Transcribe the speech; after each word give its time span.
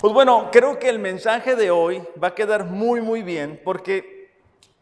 Pues 0.00 0.14
bueno, 0.14 0.48
creo 0.50 0.78
que 0.78 0.88
el 0.88 0.98
mensaje 0.98 1.56
de 1.56 1.70
hoy 1.70 2.02
va 2.22 2.28
a 2.28 2.34
quedar 2.34 2.64
muy, 2.64 3.02
muy 3.02 3.22
bien 3.22 3.60
porque, 3.62 4.30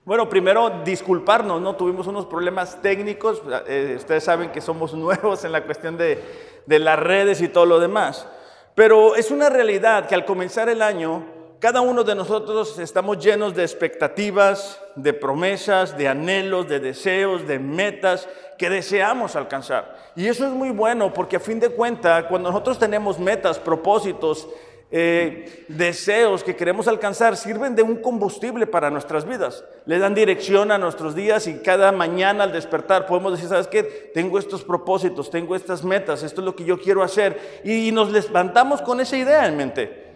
bueno, 0.05 0.29
primero 0.29 0.71
disculparnos, 0.85 1.61
¿no? 1.61 1.75
Tuvimos 1.75 2.07
unos 2.07 2.25
problemas 2.27 2.80
técnicos, 2.80 3.43
eh, 3.67 3.95
ustedes 3.96 4.23
saben 4.23 4.53
que 4.53 4.61
somos 4.61 4.95
nuevos 4.95 5.43
en 5.43 5.50
la 5.50 5.64
cuestión 5.64 5.99
de, 5.99 6.23
de 6.67 6.79
las 6.79 7.00
redes 7.00 7.41
y 7.41 7.49
todo 7.49 7.67
lo 7.67 7.81
demás, 7.81 8.29
pero 8.77 9.17
es 9.17 9.32
una 9.32 9.49
realidad 9.49 10.07
que 10.07 10.14
al 10.14 10.25
comenzar 10.25 10.68
el 10.68 10.82
año, 10.82 11.25
cada 11.59 11.81
uno 11.81 12.04
de 12.04 12.14
nosotros 12.14 12.79
estamos 12.79 13.18
llenos 13.18 13.57
de 13.57 13.64
expectativas, 13.64 14.81
de 14.95 15.14
promesas, 15.14 15.98
de 15.98 16.07
anhelos, 16.07 16.68
de 16.68 16.79
deseos, 16.79 17.45
de 17.48 17.59
metas 17.59 18.29
que 18.57 18.71
deseamos 18.71 19.35
alcanzar. 19.35 19.96
Y 20.14 20.29
eso 20.29 20.46
es 20.46 20.53
muy 20.53 20.71
bueno 20.71 21.12
porque 21.12 21.35
a 21.35 21.40
fin 21.40 21.59
de 21.59 21.71
cuentas, 21.71 22.26
cuando 22.29 22.50
nosotros 22.50 22.79
tenemos 22.79 23.18
metas, 23.18 23.59
propósitos, 23.59 24.46
eh, 24.90 25.66
deseos 25.68 26.42
que 26.42 26.56
queremos 26.56 26.88
alcanzar 26.88 27.36
sirven 27.36 27.74
de 27.74 27.82
un 27.82 27.96
combustible 27.96 28.66
para 28.66 28.90
nuestras 28.90 29.26
vidas. 29.26 29.64
Le 29.84 29.98
dan 29.98 30.14
dirección 30.14 30.72
a 30.72 30.78
nuestros 30.78 31.14
días 31.14 31.46
y 31.46 31.58
cada 31.58 31.92
mañana 31.92 32.44
al 32.44 32.52
despertar 32.52 33.06
podemos 33.06 33.33
decir, 33.33 33.48
¿sabes 33.48 33.69
qué? 33.69 33.83
Tengo 33.83 34.38
estos 34.38 34.64
propósitos, 34.64 35.30
tengo 35.30 35.55
estas 35.55 35.84
metas, 35.84 36.22
esto 36.22 36.41
es 36.41 36.44
lo 36.47 36.56
que 36.56 36.64
yo 36.64 36.80
quiero 36.80 37.02
hacer. 37.02 37.61
Y, 37.64 37.88
y 37.88 37.92
nos 37.92 38.11
levantamos 38.11 38.80
con 38.80 39.00
esa 39.00 39.16
idea 39.16 39.47
en 39.47 39.56
mente. 39.56 40.06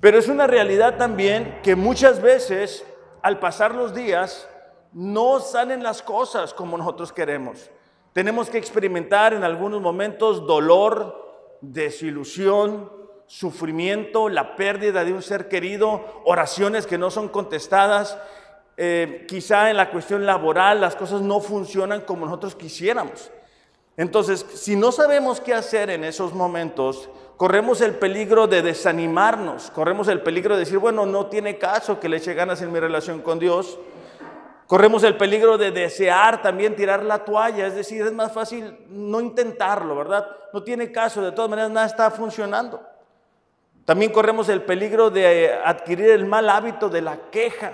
Pero 0.00 0.18
es 0.18 0.28
una 0.28 0.46
realidad 0.46 0.96
también 0.98 1.58
que 1.62 1.74
muchas 1.74 2.20
veces 2.20 2.84
al 3.22 3.38
pasar 3.38 3.74
los 3.74 3.94
días 3.94 4.46
no 4.92 5.40
salen 5.40 5.82
las 5.82 6.02
cosas 6.02 6.52
como 6.52 6.76
nosotros 6.76 7.12
queremos. 7.12 7.70
Tenemos 8.12 8.50
que 8.50 8.58
experimentar 8.58 9.32
en 9.32 9.44
algunos 9.44 9.80
momentos 9.80 10.46
dolor, 10.46 11.58
desilusión, 11.60 12.97
sufrimiento, 13.28 14.30
la 14.30 14.56
pérdida 14.56 15.04
de 15.04 15.12
un 15.12 15.22
ser 15.22 15.48
querido, 15.48 16.22
oraciones 16.24 16.86
que 16.86 16.98
no 16.98 17.10
son 17.10 17.28
contestadas. 17.28 18.18
Eh, 18.76 19.26
quizá 19.28 19.70
en 19.70 19.76
la 19.76 19.90
cuestión 19.90 20.24
laboral 20.24 20.80
las 20.80 20.96
cosas 20.96 21.20
no 21.20 21.40
funcionan 21.40 22.00
como 22.00 22.24
nosotros 22.24 22.56
quisiéramos. 22.56 23.30
Entonces, 23.96 24.46
si 24.54 24.76
no 24.76 24.92
sabemos 24.92 25.40
qué 25.40 25.52
hacer 25.52 25.90
en 25.90 26.04
esos 26.04 26.32
momentos, 26.32 27.10
corremos 27.36 27.80
el 27.80 27.96
peligro 27.96 28.46
de 28.46 28.62
desanimarnos, 28.62 29.70
corremos 29.72 30.08
el 30.08 30.22
peligro 30.22 30.54
de 30.54 30.60
decir, 30.60 30.78
bueno, 30.78 31.04
no 31.04 31.26
tiene 31.26 31.58
caso 31.58 32.00
que 32.00 32.08
le 32.08 32.16
eche 32.16 32.32
ganas 32.32 32.62
en 32.62 32.72
mi 32.72 32.80
relación 32.80 33.20
con 33.20 33.38
Dios. 33.38 33.78
Corremos 34.66 35.02
el 35.02 35.16
peligro 35.16 35.58
de 35.58 35.70
desear 35.70 36.40
también 36.40 36.76
tirar 36.76 37.02
la 37.02 37.24
toalla, 37.24 37.66
es 37.66 37.74
decir, 37.74 38.02
es 38.02 38.12
más 38.12 38.32
fácil 38.32 38.86
no 38.88 39.20
intentarlo, 39.20 39.96
¿verdad? 39.96 40.26
No 40.52 40.62
tiene 40.62 40.92
caso, 40.92 41.20
de 41.20 41.32
todas 41.32 41.50
maneras 41.50 41.70
nada 41.70 41.86
está 41.86 42.10
funcionando. 42.10 42.80
También 43.88 44.12
corremos 44.12 44.50
el 44.50 44.60
peligro 44.60 45.08
de 45.08 45.50
adquirir 45.64 46.10
el 46.10 46.26
mal 46.26 46.50
hábito 46.50 46.90
de 46.90 47.00
la 47.00 47.30
queja. 47.30 47.72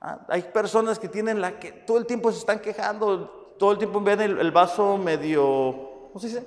Ah, 0.00 0.26
hay 0.26 0.42
personas 0.42 0.98
que 0.98 1.06
tienen 1.06 1.40
la 1.40 1.60
que 1.60 1.70
todo 1.70 1.98
el 1.98 2.06
tiempo 2.06 2.32
se 2.32 2.40
están 2.40 2.58
quejando, 2.58 3.54
todo 3.56 3.70
el 3.70 3.78
tiempo 3.78 4.00
ven 4.00 4.20
el, 4.20 4.50
vaso 4.50 4.98
medio, 4.98 6.08
¿cómo 6.08 6.18
se 6.18 6.26
dice? 6.26 6.44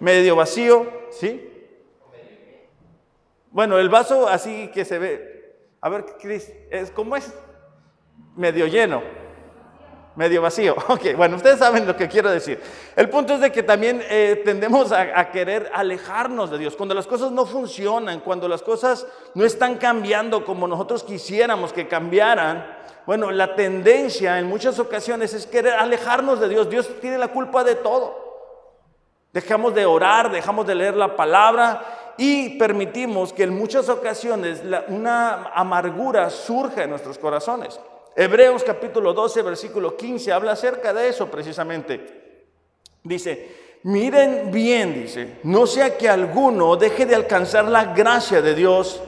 Medio 0.00 0.34
vacío, 0.34 0.84
¿sí? 1.12 1.48
Bueno, 3.52 3.78
el 3.78 3.88
vaso 3.88 4.26
así 4.26 4.68
que 4.74 4.84
se 4.84 4.98
ve, 4.98 5.56
a 5.80 5.88
ver, 5.88 6.04
Cris, 6.20 6.52
es 6.72 6.90
cómo 6.90 7.14
es 7.14 7.32
medio 8.34 8.66
lleno 8.66 9.00
medio 10.16 10.42
vacío. 10.42 10.74
Ok, 10.88 11.16
bueno, 11.16 11.36
ustedes 11.36 11.58
saben 11.58 11.86
lo 11.86 11.96
que 11.96 12.08
quiero 12.08 12.30
decir. 12.30 12.60
El 12.94 13.08
punto 13.08 13.34
es 13.34 13.40
de 13.40 13.50
que 13.50 13.62
también 13.62 14.02
eh, 14.08 14.42
tendemos 14.44 14.92
a, 14.92 15.30
querer 15.30 15.70
alejarnos 15.74 16.50
de 16.50 16.58
Dios. 16.58 16.76
Cuando 16.76 16.94
las 16.94 17.06
cosas 17.06 17.32
no 17.32 17.46
funcionan, 17.46 18.20
cuando 18.20 18.48
las 18.48 18.62
cosas 18.62 19.06
no 19.34 19.44
están 19.44 19.76
cambiando 19.76 20.44
como 20.44 20.68
nosotros 20.68 21.02
quisiéramos 21.02 21.72
que 21.72 21.88
cambiaran, 21.88 22.64
bueno, 23.06 23.30
la 23.30 23.54
tendencia 23.54 24.38
en 24.38 24.46
muchas 24.46 24.78
ocasiones 24.78 25.34
es 25.34 25.46
querer 25.46 25.74
alejarnos 25.74 26.38
de 26.40 26.48
Dios. 26.48 26.70
Dios 26.70 26.88
tiene 27.00 27.18
la 27.18 27.28
culpa 27.28 27.64
de 27.64 27.74
todo. 27.74 28.22
Dejamos 29.32 29.74
de 29.74 29.84
orar, 29.84 30.30
dejamos 30.30 30.66
de 30.66 30.76
leer 30.76 30.94
la 30.94 31.16
palabra 31.16 32.14
y 32.16 32.56
permitimos 32.56 33.32
que 33.32 33.42
en 33.42 33.56
muchas 33.56 33.88
ocasiones 33.88 34.64
la, 34.64 34.84
una 34.88 35.46
amargura 35.54 36.30
surja 36.30 36.84
en 36.84 36.90
nuestros 36.90 37.18
corazones. 37.18 37.80
Hebreos 38.16 38.62
capítulo 38.62 39.12
12, 39.12 39.42
versículo 39.42 39.96
15 39.96 40.32
habla 40.32 40.52
acerca 40.52 40.92
de 40.92 41.08
eso 41.08 41.30
precisamente. 41.30 42.42
Dice, 43.02 43.78
miren 43.82 44.50
bien, 44.52 44.94
dice, 44.94 45.38
no 45.42 45.66
sea 45.66 45.98
que 45.98 46.08
alguno 46.08 46.76
deje 46.76 47.06
de 47.06 47.14
alcanzar 47.14 47.66
la 47.66 47.92
gracia 47.92 48.40
de 48.40 48.54
Dios, 48.54 49.02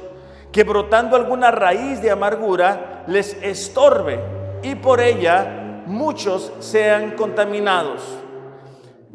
que 0.51 0.65
brotando 0.65 1.17
alguna 1.17 1.51
raíz 1.51 2.03
de 2.03 2.11
amargura 2.11 3.05
les 3.07 3.35
estorbe 3.43 4.19
y 4.63 4.75
por 4.75 5.01
ella 5.01 5.83
muchos 5.87 6.53
sean 6.59 7.13
contaminados 7.13 8.03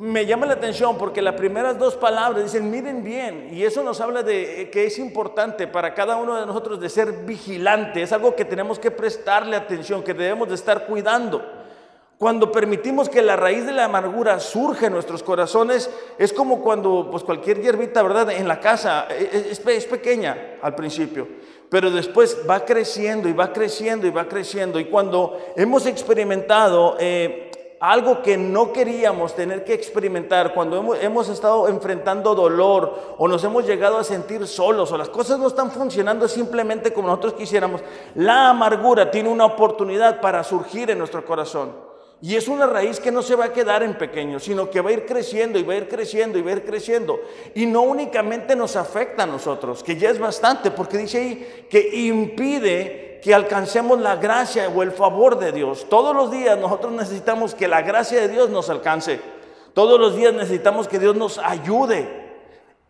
me 0.02 0.26
llama 0.26 0.48
la 0.48 0.54
atención 0.54 0.98
porque 0.98 1.22
las 1.22 1.36
primeras 1.36 1.78
dos 1.78 1.96
palabras 1.96 2.44
dicen, 2.44 2.72
miren 2.72 3.04
bien, 3.04 3.50
y 3.52 3.64
eso 3.64 3.84
nos 3.84 4.02
habla 4.02 4.24
de 4.24 4.68
que 4.72 4.86
es 4.86 4.98
importante 4.98 5.68
para 5.68 5.94
cada 5.94 6.16
uno 6.18 6.40
de 6.40 6.48
nosotros 6.48 6.82
de 6.82 6.90
ser 6.90 7.12
vigilante, 7.24 8.02
es 8.02 8.12
algo 8.12 8.36
que 8.36 8.44
tenemos 8.44 8.80
que 8.80 8.90
prestarle 8.90 9.56
atención, 9.56 10.02
que 10.02 10.16
debemos 10.16 10.50
de 10.50 10.56
estar 10.56 10.88
cuidando. 10.88 11.46
Cuando 12.18 12.52
permitimos 12.52 13.10
que 13.10 13.22
la 13.22 13.36
raíz 13.36 13.64
de 13.64 13.74
la 13.74 13.86
amargura 13.86 14.40
surge 14.40 14.88
en 14.88 14.94
nuestros 14.94 15.22
corazones, 15.22 15.88
es 16.18 16.34
como 16.34 16.64
cuando 16.64 17.08
pues 17.12 17.24
cualquier 17.24 17.62
hierbita, 17.62 18.02
¿verdad? 18.02 18.32
En 18.32 18.48
la 18.48 18.60
casa 18.60 19.06
e, 19.08 19.30
e, 19.32 19.52
es, 19.52 19.62
es 19.64 19.86
pequeña 19.86 20.58
al 20.64 20.74
principio, 20.74 21.28
pero 21.70 21.92
después 21.92 22.40
va 22.50 22.66
creciendo 22.66 23.30
y 23.30 23.34
va 23.34 23.54
creciendo 23.54 24.08
y 24.08 24.12
va 24.12 24.28
creciendo. 24.28 24.80
Y 24.80 24.86
cuando 24.86 25.38
hemos 25.56 25.86
experimentado... 25.86 26.98
Eh, 27.00 27.50
algo 27.82 28.22
que 28.22 28.38
no 28.38 28.72
queríamos 28.72 29.36
tener 29.36 29.64
que 29.64 29.74
experimentar 29.74 30.54
cuando 30.54 30.96
hemos, 31.02 31.30
estado 31.30 31.68
enfrentando 31.68 32.36
dolor 32.36 33.16
o 33.18 33.28
nos 33.28 33.44
hemos 33.44 33.66
llegado 33.66 33.98
a 33.98 34.04
sentir 34.04 34.46
solos 34.46 34.92
o 34.92 34.98
las 34.98 35.10
cosas 35.10 35.40
no 35.40 35.48
están 35.48 35.72
funcionando 35.72 36.28
simplemente 36.28 36.94
como 36.94 37.08
nosotros 37.08 37.34
quisiéramos, 37.34 37.82
la 38.14 38.50
amargura 38.50 39.10
tiene 39.10 39.30
una 39.30 39.46
oportunidad 39.46 40.22
para 40.22 40.44
surgir 40.44 40.92
en 40.92 41.00
nuestro 41.00 41.26
corazón. 41.26 41.72
Y 42.22 42.36
es 42.36 42.48
una 42.48 42.68
raíz 42.68 43.00
que 43.00 43.12
no 43.12 43.24
se 43.24 43.36
va 43.36 43.46
a 43.46 43.54
quedar 43.54 43.82
en 43.82 43.98
pequeño, 43.98 44.40
sino 44.40 44.70
que 44.70 44.80
va 44.80 44.92
a 44.92 44.94
ir 44.94 45.08
creciendo 45.08 45.58
y 45.58 45.64
va 45.64 45.74
a 45.74 45.78
ir 45.78 45.88
creciendo 45.88 46.38
y 46.38 46.44
va 46.44 46.52
a 46.52 46.58
ir 46.58 46.64
creciendo. 46.64 47.20
Y 47.56 47.66
no 47.66 47.82
únicamente 47.82 48.56
nos 48.56 48.76
afecta 48.76 49.24
a 49.24 49.26
nosotros, 49.26 49.82
que 49.82 49.98
ya 49.98 50.12
es 50.12 50.20
bastante, 50.20 50.70
porque 50.70 51.00
dice 51.00 51.18
ahí 51.18 51.66
que 51.68 51.90
impide 51.96 53.11
que 53.22 53.34
alcancemos 53.34 54.00
la 54.00 54.16
gracia 54.16 54.70
o 54.70 54.84
el 54.84 54.92
favor 54.92 55.38
de 55.38 55.52
Dios. 55.52 55.88
Todos 55.90 56.16
los 56.16 56.32
días 56.32 56.58
nosotros 56.58 56.92
necesitamos 56.92 57.54
que 57.54 57.68
la 57.68 57.82
gracia 57.82 58.22
de 58.22 58.28
Dios 58.28 58.50
nos 58.50 58.70
alcance. 58.70 59.22
Todos 59.74 60.00
los 60.00 60.16
días 60.16 60.34
necesitamos 60.34 60.88
que 60.88 61.00
Dios 61.00 61.16
nos 61.16 61.38
ayude. 61.38 62.22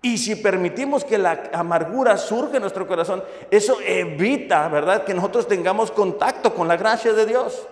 Y 0.01 0.17
si 0.17 0.35
permitimos 0.35 1.05
que 1.05 1.17
la 1.17 1.51
amargura 1.53 2.17
surge 2.17 2.55
en 2.55 2.61
nuestro 2.61 2.87
corazón, 2.87 3.23
eso 3.51 3.77
evita, 3.85 4.67
¿verdad?, 4.67 5.03
que 5.03 5.13
nosotros 5.13 5.47
tengamos 5.47 5.91
contacto 5.91 6.55
con 6.55 6.67
la 6.67 6.75
gracia 6.75 7.13
de 7.13 7.25
Dios. 7.25 7.67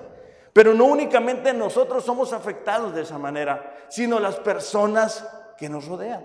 Pero 0.53 0.73
no 0.73 0.85
únicamente 0.85 1.53
nosotros 1.53 2.03
somos 2.03 2.33
afectados 2.33 2.93
de 2.93 3.01
esa 3.01 3.17
manera, 3.17 3.85
sino 3.89 4.19
las 4.19 4.35
personas 4.35 5.27
que 5.57 5.69
nos 5.69 5.85
rodean. 5.87 6.21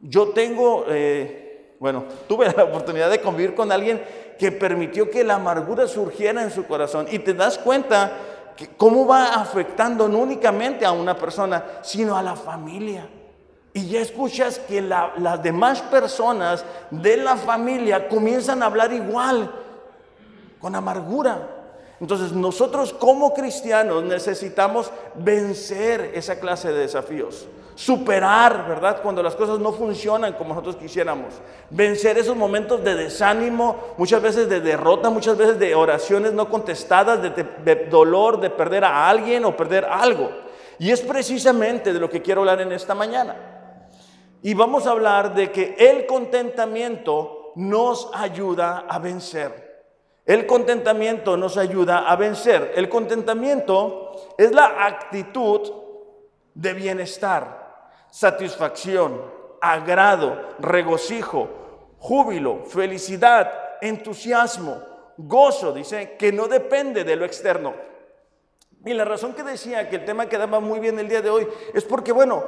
Yo 0.00 0.30
tengo, 0.30 0.86
eh, 0.88 1.51
bueno, 1.82 2.04
tuve 2.28 2.46
la 2.56 2.62
oportunidad 2.62 3.10
de 3.10 3.20
convivir 3.20 3.56
con 3.56 3.72
alguien 3.72 4.00
que 4.38 4.52
permitió 4.52 5.10
que 5.10 5.24
la 5.24 5.34
amargura 5.34 5.88
surgiera 5.88 6.40
en 6.40 6.52
su 6.52 6.64
corazón. 6.64 7.08
Y 7.10 7.18
te 7.18 7.34
das 7.34 7.58
cuenta 7.58 8.12
que 8.56 8.68
cómo 8.68 9.04
va 9.04 9.34
afectando 9.34 10.08
no 10.08 10.18
únicamente 10.18 10.86
a 10.86 10.92
una 10.92 11.16
persona, 11.16 11.80
sino 11.82 12.16
a 12.16 12.22
la 12.22 12.36
familia. 12.36 13.08
Y 13.72 13.88
ya 13.88 14.00
escuchas 14.00 14.60
que 14.60 14.80
las 14.80 15.42
demás 15.42 15.82
personas 15.82 16.64
de 16.92 17.16
la 17.16 17.36
familia 17.36 18.08
comienzan 18.08 18.62
a 18.62 18.66
hablar 18.66 18.92
igual, 18.92 19.50
con 20.60 20.76
amargura. 20.76 21.48
Entonces 21.98 22.30
nosotros 22.30 22.92
como 22.92 23.34
cristianos 23.34 24.04
necesitamos 24.04 24.92
vencer 25.16 26.12
esa 26.14 26.38
clase 26.38 26.68
de 26.68 26.78
desafíos 26.78 27.48
superar, 27.74 28.66
¿verdad? 28.68 29.02
Cuando 29.02 29.22
las 29.22 29.34
cosas 29.34 29.58
no 29.58 29.72
funcionan 29.72 30.34
como 30.34 30.50
nosotros 30.50 30.76
quisiéramos. 30.76 31.34
Vencer 31.70 32.18
esos 32.18 32.36
momentos 32.36 32.82
de 32.84 32.94
desánimo, 32.94 33.94
muchas 33.96 34.20
veces 34.22 34.48
de 34.48 34.60
derrota, 34.60 35.10
muchas 35.10 35.36
veces 35.36 35.58
de 35.58 35.74
oraciones 35.74 36.32
no 36.32 36.48
contestadas, 36.48 37.22
de, 37.22 37.74
dolor, 37.90 38.40
de 38.40 38.50
perder 38.50 38.84
a 38.84 39.08
alguien 39.08 39.44
o 39.44 39.56
perder 39.56 39.84
algo. 39.84 40.30
Y 40.78 40.90
es 40.90 41.00
precisamente 41.00 41.92
de 41.92 42.00
lo 42.00 42.10
que 42.10 42.22
quiero 42.22 42.42
hablar 42.42 42.60
en 42.60 42.72
esta 42.72 42.94
mañana. 42.94 43.36
Y 44.42 44.54
vamos 44.54 44.86
a 44.86 44.90
hablar 44.90 45.34
de 45.34 45.50
que 45.50 45.76
el 45.78 46.06
contentamiento 46.06 47.52
nos 47.54 48.10
ayuda 48.12 48.86
a 48.88 48.98
vencer. 48.98 49.70
El 50.26 50.46
contentamiento 50.46 51.36
nos 51.36 51.56
ayuda 51.56 52.10
a 52.10 52.16
vencer. 52.16 52.72
El 52.76 52.88
contentamiento 52.88 54.34
es 54.36 54.52
la 54.52 54.86
actitud 54.86 55.72
de 56.54 56.74
bienestar 56.74 57.61
satisfacción, 58.12 59.22
agrado, 59.62 60.38
regocijo, 60.58 61.48
júbilo, 61.98 62.64
felicidad, 62.66 63.50
entusiasmo, 63.80 64.82
gozo, 65.16 65.72
dice, 65.72 66.16
que 66.18 66.30
no 66.30 66.46
depende 66.46 67.04
de 67.04 67.16
lo 67.16 67.24
externo. 67.24 67.72
Y 68.84 68.92
la 68.92 69.06
razón 69.06 69.32
que 69.32 69.42
decía 69.42 69.88
que 69.88 69.96
el 69.96 70.04
tema 70.04 70.28
quedaba 70.28 70.60
muy 70.60 70.78
bien 70.78 70.98
el 70.98 71.08
día 71.08 71.22
de 71.22 71.30
hoy 71.30 71.48
es 71.72 71.84
porque, 71.84 72.12
bueno, 72.12 72.44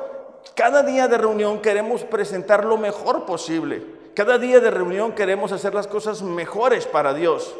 cada 0.55 0.83
día 0.83 1.09
de 1.09 1.17
reunión 1.17 1.63
queremos 1.63 2.05
presentar 2.05 2.65
lo 2.65 2.77
mejor 2.77 3.25
posible. 3.25 3.87
Cada 4.15 4.37
día 4.37 4.61
de 4.61 4.71
reunión 4.71 5.13
queremos 5.13 5.51
hacer 5.51 5.75
las 5.75 5.87
cosas 5.87 6.21
mejores 6.21 6.87
para 6.87 7.15
Dios. 7.15 7.55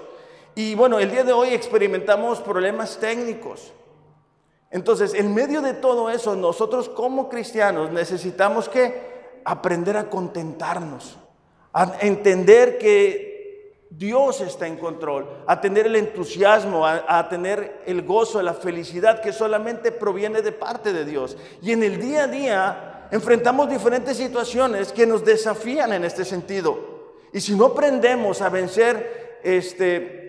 Y 0.55 0.75
bueno, 0.75 0.99
el 0.99 1.11
día 1.11 1.25
de 1.25 1.33
hoy 1.33 1.55
experimentamos 1.55 2.41
problemas 2.41 2.99
técnicos. 2.99 3.73
Entonces, 4.75 5.15
en 5.15 5.33
medio 5.33 5.63
de 5.63 5.73
todo 5.73 6.11
eso, 6.11 6.35
nosotros 6.35 6.89
como 6.89 7.29
cristianos 7.29 7.93
necesitamos 7.93 8.69
que 8.69 9.41
aprender 9.45 9.97
a 9.97 10.11
contentarnos, 10.11 11.17
a 11.73 11.93
entender 12.01 12.77
que 12.77 13.87
Dios 13.89 14.41
está 14.41 14.67
en 14.67 14.77
control, 14.77 15.29
a 15.47 15.61
tener 15.61 15.87
el 15.87 15.95
entusiasmo, 15.95 16.85
a, 16.85 17.29
tener 17.29 17.83
el 17.87 18.03
gozo, 18.03 18.43
la 18.43 18.53
felicidad 18.53 19.23
que 19.23 19.33
solamente 19.33 19.93
proviene 19.93 20.43
de 20.43 20.51
parte 20.51 20.93
de 20.93 21.05
Dios. 21.05 21.37
Y 21.63 21.71
en 21.71 21.85
el 21.85 22.01
día 22.01 22.25
a 22.25 22.27
día 22.27 23.09
enfrentamos 23.13 23.71
diferentes 23.71 24.17
situaciones 24.17 24.91
que 24.91 25.07
nos 25.07 25.25
desafían 25.25 25.93
en 25.93 26.03
este 26.03 26.25
sentido. 26.25 27.13
Y 27.33 27.41
si 27.41 27.55
no 27.55 27.67
aprendemos 27.67 28.43
a 28.43 28.49
vencer 28.49 29.39
este, 29.45 30.24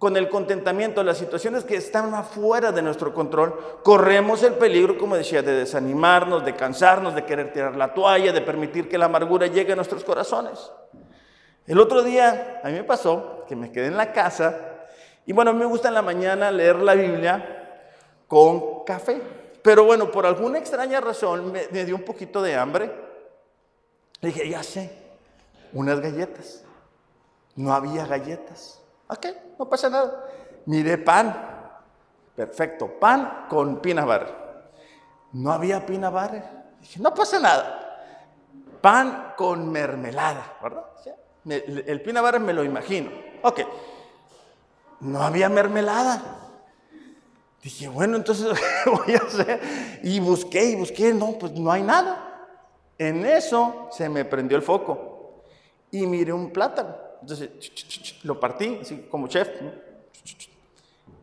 con 0.00 0.16
el 0.16 0.30
contentamiento 0.30 1.02
las 1.02 1.18
situaciones 1.18 1.62
que 1.62 1.76
están 1.76 2.14
afuera 2.14 2.72
de 2.72 2.80
nuestro 2.80 3.12
control, 3.12 3.78
corremos 3.82 4.42
el 4.42 4.54
peligro, 4.54 4.96
como 4.96 5.14
decía, 5.14 5.42
de 5.42 5.52
desanimarnos, 5.52 6.42
de 6.42 6.56
cansarnos, 6.56 7.14
de 7.14 7.26
querer 7.26 7.52
tirar 7.52 7.76
la 7.76 7.92
toalla, 7.92 8.32
de 8.32 8.40
permitir 8.40 8.88
que 8.88 8.96
la 8.96 9.04
amargura 9.04 9.46
llegue 9.46 9.74
a 9.74 9.76
nuestros 9.76 10.02
corazones. 10.02 10.72
El 11.66 11.78
otro 11.78 12.02
día 12.02 12.62
a 12.64 12.68
mí 12.68 12.72
me 12.72 12.84
pasó 12.84 13.44
que 13.46 13.54
me 13.54 13.70
quedé 13.70 13.88
en 13.88 13.98
la 13.98 14.10
casa 14.10 14.56
y 15.26 15.34
bueno, 15.34 15.52
me 15.52 15.66
gusta 15.66 15.88
en 15.88 15.94
la 15.94 16.02
mañana 16.02 16.50
leer 16.50 16.76
la 16.76 16.94
Biblia 16.94 17.84
con 18.26 18.84
café. 18.84 19.20
Pero 19.62 19.84
bueno, 19.84 20.10
por 20.10 20.24
alguna 20.24 20.58
extraña 20.58 21.02
razón 21.02 21.52
me, 21.52 21.84
dio 21.84 21.94
un 21.94 22.04
poquito 22.04 22.40
de 22.40 22.56
hambre. 22.56 22.90
dije, 24.22 24.48
ya 24.48 24.62
sé, 24.62 24.90
unas 25.74 26.00
galletas. 26.00 26.64
No 27.54 27.74
había 27.74 28.06
galletas. 28.06 28.79
Ok, 29.10 29.26
no 29.58 29.68
pasa 29.68 29.90
nada. 29.90 30.24
Miré 30.66 30.98
pan. 30.98 31.48
Perfecto, 32.36 32.98
pan 32.98 33.46
con 33.48 33.76
butter. 33.82 34.34
No 35.32 35.52
había 35.52 35.84
butter. 35.84 36.42
Dije, 36.80 37.00
no 37.00 37.12
pasa 37.12 37.40
nada. 37.40 37.76
Pan 38.80 39.34
con 39.36 39.70
mermelada, 39.70 40.56
¿verdad? 40.62 40.84
el 41.44 42.02
pinabar 42.02 42.38
me 42.38 42.52
lo 42.52 42.62
imagino. 42.62 43.10
Ok. 43.42 43.60
No 45.00 45.22
había 45.22 45.48
mermelada. 45.48 46.40
Dije, 47.62 47.88
bueno, 47.88 48.16
entonces, 48.16 48.46
¿qué 48.84 48.90
voy 48.90 49.14
a 49.14 49.18
hacer? 49.18 49.60
Y 50.02 50.20
busqué 50.20 50.64
y 50.64 50.76
busqué, 50.76 51.12
no, 51.12 51.32
pues 51.32 51.52
no 51.52 51.70
hay 51.70 51.82
nada. 51.82 52.48
En 52.96 53.24
eso 53.26 53.88
se 53.90 54.08
me 54.08 54.24
prendió 54.24 54.56
el 54.56 54.62
foco 54.62 55.42
y 55.90 56.06
miré 56.06 56.32
un 56.32 56.52
plátano. 56.52 56.96
Entonces, 57.20 57.50
lo 58.22 58.40
partí, 58.40 58.78
así 58.80 59.06
como 59.10 59.28
chef, 59.28 59.48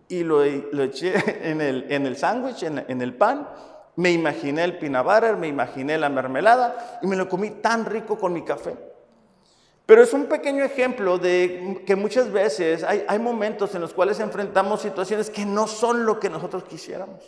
y 0.10 0.24
lo, 0.24 0.44
eché 0.44 1.14
en 1.50 1.62
el, 1.62 1.86
en 1.90 2.06
el 2.06 2.18
sándwich, 2.18 2.64
en, 2.64 2.86
en, 2.88 3.02
el 3.02 3.14
pan. 3.16 3.48
Me 3.96 4.12
imaginé 4.12 4.64
el 4.64 4.78
peanut 4.78 5.08
me 5.38 5.48
imaginé 5.48 5.98
la 5.98 6.10
mermelada 6.10 7.00
y 7.02 7.08
me 7.08 7.16
lo 7.16 7.28
comí 7.28 7.50
tan 7.50 7.86
rico 7.86 8.18
con 8.18 8.32
mi 8.32 8.44
café. 8.44 8.76
Pero 9.88 10.04
es 10.04 10.14
un 10.14 10.26
pequeño 10.26 10.66
ejemplo 10.66 11.18
de 11.18 11.82
que 11.86 11.96
muchas 11.96 12.30
veces 12.30 12.84
hay, 12.84 13.20
momentos 13.20 13.74
en 13.74 13.80
los 13.80 13.94
cuales 13.94 14.20
enfrentamos 14.20 14.82
situaciones 14.82 15.30
que 15.30 15.46
no 15.46 15.66
son 15.66 16.06
lo 16.06 16.20
que 16.20 16.30
nosotros 16.30 16.66
quisiéramos. 16.66 17.24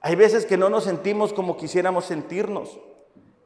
Hay 0.00 0.14
veces 0.14 0.46
que 0.46 0.56
no 0.56 0.70
nos 0.70 0.84
sentimos 0.84 1.32
como 1.32 1.56
quisiéramos 1.56 2.04
sentirnos, 2.04 2.78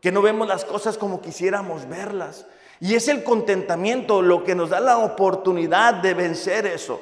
que 0.03 0.13
no 0.13 0.21
vemos 0.21 0.47
las 0.47 0.67
cosas 0.67 0.99
como 0.99 1.23
quisiéramos 1.23 1.89
verlas. 1.89 2.47
Y 2.81 2.95
es 2.95 3.09
el 3.09 3.25
contentamiento 3.25 4.23
lo 4.23 4.45
que 4.45 4.55
nos 4.55 4.71
da 4.71 4.81
la 4.81 4.99
oportunidad 4.99 5.95
de 5.95 6.15
vencer 6.15 6.67
eso. 6.67 7.01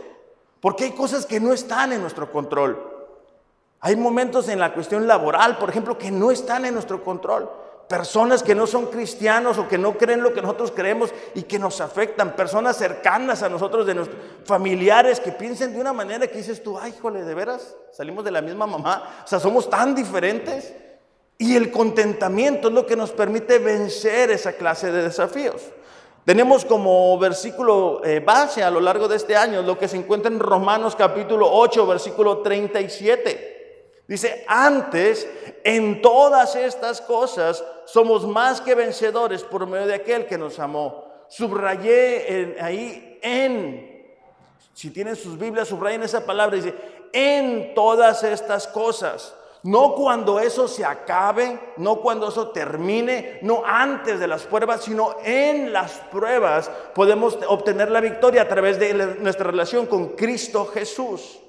Porque 0.60 0.84
hay 0.84 0.92
cosas 0.92 1.26
que 1.26 1.40
no 1.40 1.52
están 1.52 1.92
en 1.92 2.00
nuestro 2.00 2.32
control. 2.32 2.94
Hay 3.80 3.94
momentos 3.96 4.48
en 4.48 4.58
la 4.58 4.72
cuestión 4.72 5.06
laboral, 5.06 5.58
por 5.58 5.68
ejemplo, 5.68 5.98
que 5.98 6.10
no 6.10 6.30
están 6.30 6.64
en 6.64 6.74
nuestro 6.74 7.04
control 7.04 7.48
personas 7.88 8.42
que 8.42 8.54
no 8.54 8.66
son 8.66 8.86
cristianos 8.86 9.58
o 9.58 9.68
que 9.68 9.78
no 9.78 9.96
creen 9.96 10.22
lo 10.22 10.32
que 10.32 10.42
nosotros 10.42 10.72
creemos 10.74 11.12
y 11.34 11.42
que 11.42 11.58
nos 11.58 11.80
afectan, 11.80 12.34
personas 12.34 12.76
cercanas 12.76 13.42
a 13.42 13.48
nosotros, 13.48 13.86
de 13.86 13.94
nuestros 13.94 14.18
familiares 14.44 15.20
que 15.20 15.32
piensen 15.32 15.72
de 15.72 15.80
una 15.80 15.92
manera 15.92 16.26
que 16.26 16.38
dices 16.38 16.62
tú, 16.62 16.78
ay, 16.78 16.94
híjole, 16.96 17.22
de 17.22 17.34
veras, 17.34 17.76
salimos 17.92 18.24
de 18.24 18.30
la 18.30 18.42
misma 18.42 18.66
mamá, 18.66 19.22
o 19.24 19.28
sea, 19.28 19.38
somos 19.38 19.70
tan 19.70 19.94
diferentes. 19.94 20.74
Y 21.38 21.56
el 21.56 21.70
contentamiento 21.70 22.68
es 22.68 22.74
lo 22.74 22.86
que 22.86 22.96
nos 22.96 23.10
permite 23.10 23.58
vencer 23.58 24.30
esa 24.30 24.52
clase 24.54 24.90
de 24.90 25.02
desafíos. 25.02 25.62
Tenemos 26.24 26.64
como 26.64 27.16
versículo 27.18 28.02
eh, 28.04 28.20
base 28.20 28.64
a 28.64 28.70
lo 28.70 28.80
largo 28.80 29.06
de 29.06 29.16
este 29.16 29.36
año 29.36 29.62
lo 29.62 29.78
que 29.78 29.86
se 29.86 29.96
encuentra 29.96 30.30
en 30.30 30.40
Romanos 30.40 30.96
capítulo 30.96 31.48
8, 31.52 31.86
versículo 31.86 32.38
37. 32.38 33.56
Dice, 34.08 34.44
antes, 34.48 35.28
en 35.62 36.00
todas 36.00 36.56
estas 36.56 37.00
cosas, 37.00 37.62
somos 37.84 38.26
más 38.26 38.60
que 38.60 38.74
vencedores 38.74 39.42
por 39.42 39.66
medio 39.66 39.86
de 39.86 39.94
aquel 39.94 40.26
que 40.26 40.38
nos 40.38 40.58
amó. 40.58 41.04
Subrayé 41.28 42.56
ahí 42.60 43.18
en, 43.22 44.16
si 44.74 44.90
tienen 44.90 45.16
sus 45.16 45.38
Biblias, 45.38 45.68
subrayen 45.68 46.04
esa 46.04 46.24
palabra, 46.24 46.56
dice, 46.56 46.74
en 47.12 47.74
todas 47.74 48.22
estas 48.22 48.66
cosas. 48.68 49.34
No 49.62 49.94
cuando 49.94 50.38
eso 50.38 50.68
se 50.68 50.84
acabe, 50.84 51.58
no 51.76 51.96
cuando 51.96 52.28
eso 52.28 52.50
termine, 52.50 53.40
no 53.42 53.62
antes 53.64 54.20
de 54.20 54.28
las 54.28 54.44
pruebas, 54.44 54.84
sino 54.84 55.16
en 55.24 55.72
las 55.72 55.92
pruebas 56.10 56.70
podemos 56.94 57.38
obtener 57.48 57.90
la 57.90 58.00
victoria 58.00 58.42
a 58.42 58.48
través 58.48 58.78
de 58.78 58.94
nuestra 58.94 59.50
relación 59.50 59.86
con 59.86 60.10
Cristo 60.10 60.66
Jesús. 60.66 61.40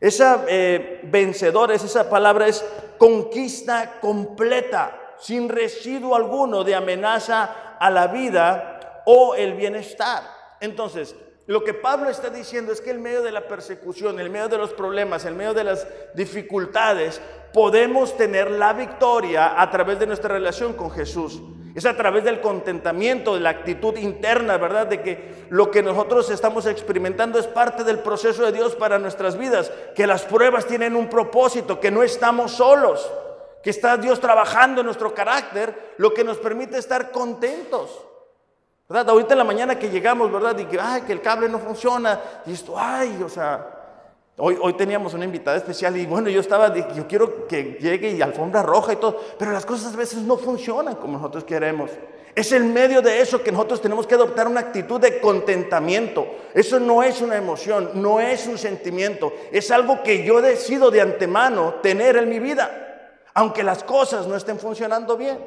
Esa 0.00 0.44
eh, 0.48 1.00
vencedores, 1.04 1.84
esa 1.84 2.10
palabra 2.10 2.48
es 2.48 2.64
conquista 2.98 4.00
completa, 4.00 5.14
sin 5.18 5.48
residuo 5.48 6.16
alguno 6.16 6.64
de 6.64 6.74
amenaza 6.74 7.76
a 7.78 7.90
la 7.90 8.08
vida 8.08 9.02
o 9.06 9.34
el 9.34 9.54
bienestar. 9.54 10.24
Entonces, 10.60 11.14
lo 11.46 11.62
que 11.62 11.74
Pablo 11.74 12.08
está 12.08 12.30
diciendo 12.30 12.72
es 12.72 12.80
que 12.80 12.90
en 12.90 13.02
medio 13.02 13.22
de 13.22 13.30
la 13.30 13.46
persecución, 13.46 14.18
en 14.18 14.32
medio 14.32 14.48
de 14.48 14.56
los 14.56 14.72
problemas, 14.72 15.26
en 15.26 15.36
medio 15.36 15.52
de 15.52 15.64
las 15.64 15.86
dificultades, 16.14 17.20
podemos 17.52 18.16
tener 18.16 18.50
la 18.50 18.72
victoria 18.72 19.60
a 19.60 19.70
través 19.70 19.98
de 19.98 20.06
nuestra 20.06 20.30
relación 20.30 20.72
con 20.72 20.90
Jesús. 20.90 21.42
Es 21.74 21.84
a 21.84 21.96
través 21.96 22.24
del 22.24 22.40
contentamiento, 22.40 23.34
de 23.34 23.40
la 23.40 23.50
actitud 23.50 23.96
interna, 23.98 24.56
¿verdad? 24.56 24.86
De 24.86 25.02
que 25.02 25.46
lo 25.50 25.70
que 25.70 25.82
nosotros 25.82 26.30
estamos 26.30 26.64
experimentando 26.66 27.38
es 27.38 27.46
parte 27.46 27.84
del 27.84 27.98
proceso 27.98 28.44
de 28.44 28.52
Dios 28.52 28.74
para 28.74 28.98
nuestras 28.98 29.36
vidas, 29.36 29.70
que 29.94 30.06
las 30.06 30.22
pruebas 30.22 30.66
tienen 30.66 30.96
un 30.96 31.10
propósito, 31.10 31.78
que 31.78 31.90
no 31.90 32.02
estamos 32.02 32.52
solos, 32.52 33.10
que 33.62 33.70
está 33.70 33.98
Dios 33.98 34.18
trabajando 34.18 34.80
en 34.80 34.86
nuestro 34.86 35.12
carácter, 35.12 35.94
lo 35.98 36.14
que 36.14 36.24
nos 36.24 36.38
permite 36.38 36.78
estar 36.78 37.10
contentos. 37.10 37.90
¿Verdad? 38.88 39.10
Ahorita 39.10 39.34
en 39.34 39.38
la 39.38 39.44
mañana 39.44 39.78
que 39.78 39.88
llegamos, 39.88 40.30
¿verdad? 40.30 40.58
Y 40.58 40.66
que, 40.66 40.78
ay, 40.78 41.02
que 41.02 41.12
el 41.12 41.22
cable 41.22 41.48
no 41.48 41.58
funciona. 41.58 42.20
Y 42.46 42.52
esto, 42.52 42.74
ay, 42.76 43.22
o 43.24 43.28
sea, 43.28 43.70
Hoy, 44.36 44.58
hoy, 44.60 44.72
teníamos 44.72 45.14
una 45.14 45.24
invitada 45.24 45.56
especial 45.56 45.96
y 45.96 46.06
bueno, 46.06 46.28
yo 46.28 46.40
estaba, 46.40 46.74
yo 46.74 47.06
quiero 47.06 47.46
que 47.46 47.78
llegue 47.80 48.10
y 48.10 48.20
alfombra 48.20 48.62
roja 48.62 48.92
y 48.92 48.96
todo, 48.96 49.20
pero 49.38 49.52
las 49.52 49.64
cosas 49.64 49.94
a 49.94 49.96
veces 49.96 50.22
no 50.22 50.36
funcionan 50.36 50.96
como 50.96 51.18
nosotros 51.18 51.44
queremos. 51.44 51.92
Es 52.34 52.50
el 52.50 52.64
medio 52.64 53.00
de 53.00 53.20
eso 53.20 53.44
que 53.44 53.52
nosotros 53.52 53.80
tenemos 53.80 54.08
que 54.08 54.16
adoptar 54.16 54.48
una 54.48 54.58
actitud 54.58 55.00
de 55.00 55.20
contentamiento. 55.20 56.26
Eso 56.52 56.80
no 56.80 57.04
es 57.04 57.20
una 57.20 57.36
emoción, 57.36 57.92
no 57.94 58.18
es 58.18 58.48
un 58.48 58.58
sentimiento, 58.58 59.32
es 59.52 59.70
algo 59.70 60.02
que 60.02 60.24
yo 60.24 60.40
decido 60.40 60.90
de 60.90 61.00
antemano 61.00 61.74
tener 61.74 62.16
en 62.16 62.28
mi 62.28 62.40
vida, 62.40 63.20
aunque 63.34 63.62
las 63.62 63.84
cosas 63.84 64.26
no 64.26 64.34
estén 64.34 64.58
funcionando 64.58 65.16
bien. 65.16 65.38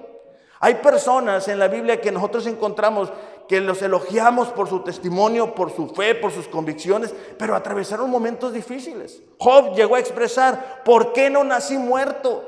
Hay 0.59 0.75
personas 0.75 1.47
en 1.47 1.59
la 1.59 1.67
Biblia 1.67 2.01
que 2.01 2.11
nosotros 2.11 2.47
encontramos 2.47 3.11
que 3.47 3.61
los 3.61 3.81
elogiamos 3.81 4.49
por 4.49 4.67
su 4.67 4.81
testimonio, 4.81 5.55
por 5.55 5.71
su 5.71 5.87
fe, 5.89 6.15
por 6.15 6.31
sus 6.31 6.47
convicciones, 6.47 7.13
pero 7.37 7.55
atravesaron 7.55 8.09
momentos 8.09 8.53
difíciles. 8.53 9.21
Job 9.39 9.75
llegó 9.75 9.95
a 9.95 9.99
expresar, 9.99 10.83
¿por 10.83 11.13
qué 11.13 11.29
no 11.29 11.43
nací 11.43 11.77
muerto? 11.77 12.43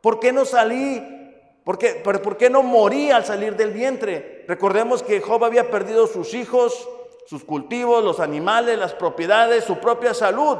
¿Por 0.00 0.20
qué 0.20 0.32
no 0.32 0.44
salí? 0.44 1.20
¿Por 1.64 1.78
qué, 1.78 2.00
por, 2.02 2.36
qué 2.36 2.50
no 2.50 2.62
morí 2.62 3.10
al 3.10 3.24
salir 3.24 3.56
del 3.56 3.72
vientre? 3.72 4.44
Recordemos 4.48 5.02
que 5.02 5.20
Job 5.20 5.44
había 5.44 5.70
perdido 5.70 6.06
sus 6.06 6.34
hijos, 6.34 6.88
sus 7.26 7.44
cultivos, 7.44 8.02
los 8.02 8.18
animales, 8.18 8.78
las 8.78 8.94
propiedades, 8.94 9.64
su 9.64 9.78
propia 9.78 10.14
salud. 10.14 10.58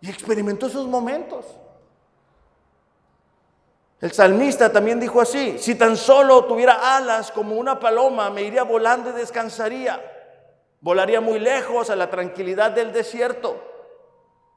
Y 0.00 0.08
experimentó 0.08 0.66
esos 0.66 0.86
momentos. 0.86 1.44
El 4.00 4.12
salmista 4.12 4.70
también 4.70 5.00
dijo 5.00 5.20
así, 5.20 5.56
si 5.58 5.74
tan 5.74 5.96
solo 5.96 6.44
tuviera 6.44 6.96
alas 6.96 7.32
como 7.32 7.54
una 7.56 7.80
paloma, 7.80 8.28
me 8.28 8.42
iría 8.42 8.62
volando 8.62 9.10
y 9.10 9.14
descansaría. 9.14 10.00
Volaría 10.80 11.20
muy 11.20 11.38
lejos 11.38 11.88
a 11.88 11.96
la 11.96 12.10
tranquilidad 12.10 12.72
del 12.72 12.92
desierto. 12.92 13.56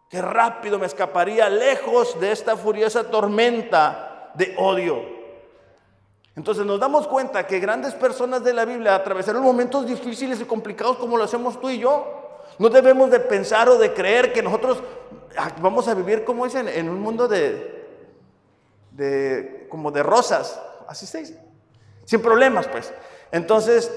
Qué 0.10 0.22
rápido 0.22 0.78
me 0.78 0.88
escaparía 0.88 1.50
lejos 1.50 2.20
de 2.20 2.32
esta 2.32 2.58
furiosa 2.58 3.06
tormenta 3.06 4.32
de 4.34 4.56
odio. 4.58 5.20
Entonces 6.36 6.66
nos 6.66 6.80
damos 6.80 7.08
cuenta 7.08 7.48
que 7.48 7.60
grandes 7.60 7.94
personas 7.94 8.44
de 8.44 8.54
la 8.54 8.66
Biblia 8.66 8.96
atravesaron 8.96 9.42
momentos 9.42 9.86
difíciles 9.86 10.42
y 10.42 10.46
complicados 10.46 10.98
como 10.98 11.16
lo 11.16 11.24
hacemos 11.24 11.60
tú 11.62 11.70
y 11.70 11.80
yo. 11.80 12.42
No 12.58 12.68
debemos 12.70 13.10
de 13.10 13.22
pensar 13.22 13.70
o 13.70 13.78
de 13.78 13.94
creer 13.94 14.34
que 14.34 14.44
nosotros 14.44 14.84
ah, 15.38 15.52
vamos 15.62 15.88
a 15.88 15.94
vivir 15.94 16.26
como 16.26 16.46
es 16.46 16.56
en 16.56 16.90
un 16.90 17.00
mundo 17.00 17.28
de, 17.28 17.79
de, 18.92 19.68
como 19.70 19.92
de 19.92 20.04
rosas, 20.04 20.60
así 20.88 21.06
se 21.06 21.38
sin 22.06 22.22
problemas 22.22 22.68
pues. 22.68 22.92
Entonces, 23.32 23.92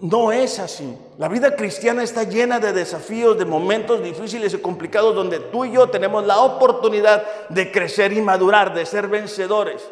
no 0.00 0.30
es 0.30 0.58
así. 0.58 0.96
La 1.16 1.28
vida 1.28 1.56
cristiana 1.56 2.02
está 2.02 2.24
llena 2.24 2.60
de 2.60 2.72
desafíos, 2.72 3.38
de 3.38 3.44
momentos 3.44 4.02
difíciles 4.02 4.54
y 4.54 4.58
complicados 4.58 5.14
donde 5.14 5.40
tú 5.40 5.64
y 5.64 5.72
yo 5.72 5.88
tenemos 5.90 6.24
la 6.24 6.40
oportunidad 6.40 7.24
de 7.48 7.72
crecer 7.72 8.12
y 8.12 8.20
madurar, 8.20 8.74
de 8.74 8.86
ser 8.86 9.08
vencedores, 9.08 9.82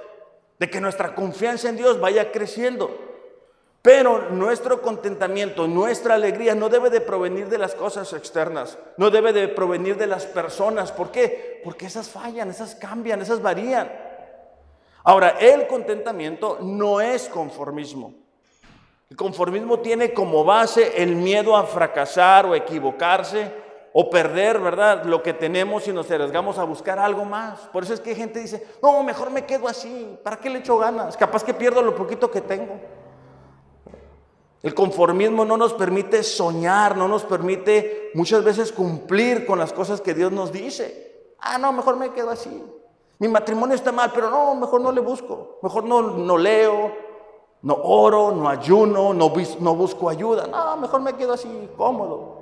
de 0.59 0.71
que 0.71 0.81
nuestra 0.81 1.15
confianza 1.15 1.69
en 1.69 1.77
Dios 1.77 2.01
vaya 2.01 2.31
creciendo. 2.31 3.06
Pero 3.87 4.31
nuestro 4.31 4.83
contentamiento, 4.83 5.69
nuestra 5.69 6.17
alegría 6.17 6.57
no 6.57 6.69
debe 6.69 6.91
de 6.91 7.01
provenir 7.01 7.49
de 7.49 7.57
las 7.57 7.77
cosas 7.77 8.13
externas, 8.15 8.77
no 8.97 9.11
debe 9.11 9.33
de 9.33 9.47
provenir 9.47 9.97
de 9.97 10.09
las 10.09 10.27
personas. 10.27 10.91
¿Por 10.91 11.13
qué? 11.13 11.61
Porque 11.63 11.87
esas 11.87 12.09
fallan, 12.09 12.51
esas 12.51 12.75
cambian, 12.75 13.23
esas 13.23 13.41
varían. 13.41 13.89
Ahora, 15.05 15.37
el 15.39 15.69
contentamiento 15.69 16.59
no 16.61 17.01
es 17.01 17.29
conformismo. 17.29 18.13
El 19.09 19.17
conformismo 19.17 19.79
tiene 19.79 20.13
como 20.13 20.43
base 20.43 21.01
el 21.01 21.15
miedo 21.15 21.57
a 21.57 21.63
fracasar 21.63 22.45
o 22.45 22.57
equivocarse 22.57 23.53
o 23.93 24.11
perder, 24.11 24.59
¿verdad? 24.59 25.05
Lo 25.05 25.23
que 25.23 25.33
tenemos 25.33 25.87
y 25.87 25.93
nos 25.93 26.11
arriesgamos 26.11 26.59
a 26.59 26.65
buscar 26.65 26.99
algo 26.99 27.25
más. 27.25 27.61
Por 27.69 27.85
eso 27.85 27.95
es 27.95 28.01
que 28.01 28.17
gente 28.17 28.41
dice, 28.41 28.67
no, 28.83 29.05
mejor 29.05 29.31
me 29.31 29.47
quedo 29.47 29.69
así, 29.69 30.19
¿para 30.25 30.39
qué 30.39 30.51
le 30.51 30.59
echo 30.59 30.77
ganas? 30.77 31.17
Capaz 31.17 31.45
que 31.45 31.55
pierdo 31.55 31.83
lo 31.83 31.95
poquito 31.95 32.29
que 32.29 32.41
tengo. 32.41 32.81
El 34.63 34.75
conformismo 34.75 35.45
no 35.45 35.57
nos 35.57 35.75
permite 35.75 36.23
soñar, 36.23 36.97
no 36.97 37.09
nos 37.09 37.25
permite 37.25 38.11
muchas 38.15 38.43
veces 38.43 38.73
cumplir 38.73 39.47
con 39.47 39.59
las 39.59 39.73
cosas 39.73 40.01
que 40.01 40.15
Dios 40.15 40.33
nos 40.33 40.51
dice. 40.51 41.35
Ah, 41.39 41.59
no, 41.59 41.73
mejor 41.73 41.97
me 41.97 42.13
quedo 42.13 42.31
así. 42.31 42.65
Mi 43.19 43.29
matrimonio 43.29 43.75
está 43.75 43.93
mal, 43.93 44.11
pero 44.15 44.31
no, 44.31 44.55
mejor 44.55 44.81
no 44.81 44.93
le 44.93 45.01
busco. 45.01 45.59
Mejor 45.63 45.85
no, 45.85 46.03
no 46.03 46.37
leo, 46.37 46.93
no 47.63 47.75
oro, 47.83 48.33
no 48.33 48.49
ayuno, 48.49 49.15
no, 49.15 49.33
no 49.61 49.75
busco 49.75 50.09
ayuda. 50.09 50.47
No, 50.47 50.77
mejor 50.77 51.01
me 51.01 51.15
quedo 51.15 51.35
así, 51.35 51.69
cómodo. 51.77 52.37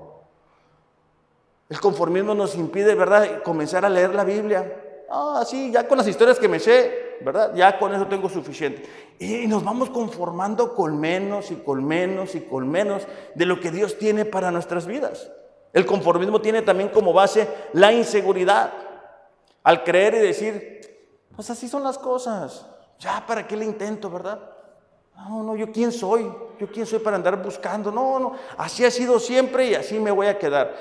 El 1.69 1.81
conformismo 1.81 2.35
nos 2.35 2.55
impide, 2.57 2.95
¿verdad?, 2.95 3.43
comenzar 3.43 3.85
a 3.85 3.89
leer 3.89 4.15
la 4.15 4.25
Biblia. 4.25 5.05
Ah, 5.11 5.43
sí, 5.47 5.71
ya 5.71 5.87
con 5.87 5.99
las 5.99 6.09
historias 6.09 6.39
que 6.39 6.49
me 6.49 6.59
sé, 6.59 7.04
¿verdad? 7.23 7.55
Ya 7.55 7.79
con 7.79 7.95
eso 7.95 8.07
tengo 8.07 8.29
suficiente. 8.29 8.85
Y 9.19 9.47
nos 9.47 9.65
vamos 9.65 9.91
conformando 9.91 10.75
con 10.75 10.99
menos 10.99 11.51
y 11.51 11.57
con 11.57 11.85
menos 11.85 12.35
y 12.35 12.41
con 12.41 12.69
menos 12.69 13.07
de 13.35 13.47
lo 13.47 13.61
que 13.61 13.71
Dios 13.71 13.99
tiene 13.99 14.25
para 14.25 14.51
nuestras 14.51 14.87
vidas. 14.87 15.31
El 15.73 15.87
conformismo 15.87 16.41
tiene 16.41 16.63
también 16.63 16.89
como 16.89 17.13
base 17.13 17.49
la 17.73 17.93
inseguridad. 17.93 18.73
Al 19.63 19.83
creer 19.83 20.15
y 20.15 20.19
decir, 20.19 20.81
pues 21.35 21.51
así 21.51 21.69
son 21.69 21.83
las 21.83 21.99
cosas. 21.99 22.67
Ya, 22.99 23.25
¿para 23.27 23.47
qué 23.47 23.57
le 23.57 23.65
intento, 23.65 24.11
verdad? 24.11 24.41
No, 25.17 25.43
no, 25.43 25.57
yo 25.57 25.71
quién 25.73 25.93
soy, 25.93 26.31
yo 26.59 26.69
quién 26.69 26.87
soy 26.87 26.99
para 26.99 27.17
andar 27.17 27.43
buscando. 27.43 27.91
No, 27.91 28.19
no, 28.19 28.33
así 28.57 28.85
ha 28.85 28.91
sido 28.91 29.19
siempre 29.19 29.67
y 29.67 29.75
así 29.75 29.99
me 29.99 30.11
voy 30.11 30.27
a 30.27 30.39
quedar. 30.39 30.75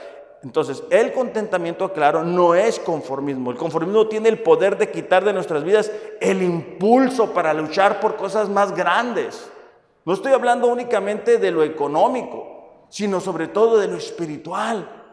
Entonces, 0.43 0.83
el 0.89 1.13
contentamiento, 1.13 1.93
claro, 1.93 2.23
no 2.23 2.53
es 2.53 2.77
conformismo. 2.79 3.51
El 3.51 3.57
conformismo 3.57 4.07
tiene 4.07 4.27
el 4.27 4.41
poder 4.41 4.77
de 4.77 4.91
quitar 4.91 5.23
de 5.23 5.31
nuestras 5.31 5.63
vidas 5.63 5.89
el 6.19 6.43
impulso 6.43 7.33
para 7.33 7.53
luchar 7.53 8.01
por 8.01 8.17
cosas 8.17 8.50
más 8.50 8.75
grandes. 8.75 9.50
No 10.03 10.13
estoy 10.13 10.33
hablando 10.33 10.67
únicamente 10.67 11.38
de 11.38 11.50
lo 11.50 11.63
económico, 11.63 12.85
sino 12.89 13.21
sobre 13.21 13.47
todo 13.47 13.77
de 13.77 13.88
lo 13.88 13.95
espiritual. 13.95 15.03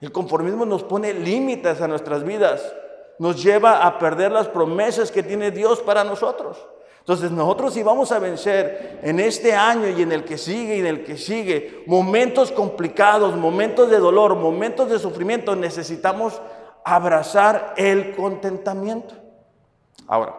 El 0.00 0.10
conformismo 0.10 0.64
nos 0.64 0.82
pone 0.82 1.12
límites 1.12 1.82
a 1.82 1.86
nuestras 1.86 2.24
vidas, 2.24 2.74
nos 3.18 3.42
lleva 3.42 3.86
a 3.86 3.98
perder 3.98 4.32
las 4.32 4.48
promesas 4.48 5.12
que 5.12 5.22
tiene 5.22 5.50
Dios 5.50 5.80
para 5.80 6.02
nosotros. 6.02 6.56
Entonces 7.02 7.32
nosotros 7.32 7.74
si 7.74 7.82
vamos 7.82 8.12
a 8.12 8.20
vencer 8.20 9.00
en 9.02 9.18
este 9.18 9.54
año 9.54 9.88
y 9.88 10.02
en 10.02 10.12
el 10.12 10.24
que 10.24 10.38
sigue 10.38 10.76
y 10.76 10.80
en 10.80 10.86
el 10.86 11.02
que 11.02 11.18
sigue 11.18 11.82
momentos 11.88 12.52
complicados, 12.52 13.36
momentos 13.36 13.90
de 13.90 13.98
dolor, 13.98 14.36
momentos 14.36 14.88
de 14.88 15.00
sufrimiento, 15.00 15.56
necesitamos 15.56 16.40
abrazar 16.84 17.74
el 17.76 18.14
contentamiento. 18.14 19.14
Ahora, 20.06 20.36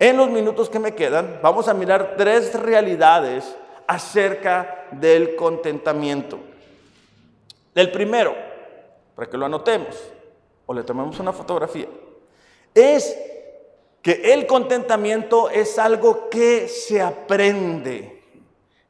en 0.00 0.16
los 0.16 0.28
minutos 0.28 0.68
que 0.68 0.80
me 0.80 0.96
quedan, 0.96 1.38
vamos 1.42 1.68
a 1.68 1.74
mirar 1.74 2.14
tres 2.16 2.60
realidades 2.60 3.56
acerca 3.86 4.88
del 4.90 5.36
contentamiento. 5.36 6.40
El 7.72 7.92
primero, 7.92 8.34
para 9.14 9.30
que 9.30 9.38
lo 9.38 9.46
anotemos 9.46 9.96
o 10.66 10.74
le 10.74 10.82
tomemos 10.82 11.20
una 11.20 11.32
fotografía, 11.32 11.86
es 12.74 13.16
que 14.02 14.32
el 14.32 14.46
contentamiento 14.46 15.50
es 15.50 15.78
algo 15.78 16.28
que 16.30 16.68
se 16.68 17.00
aprende, 17.00 18.22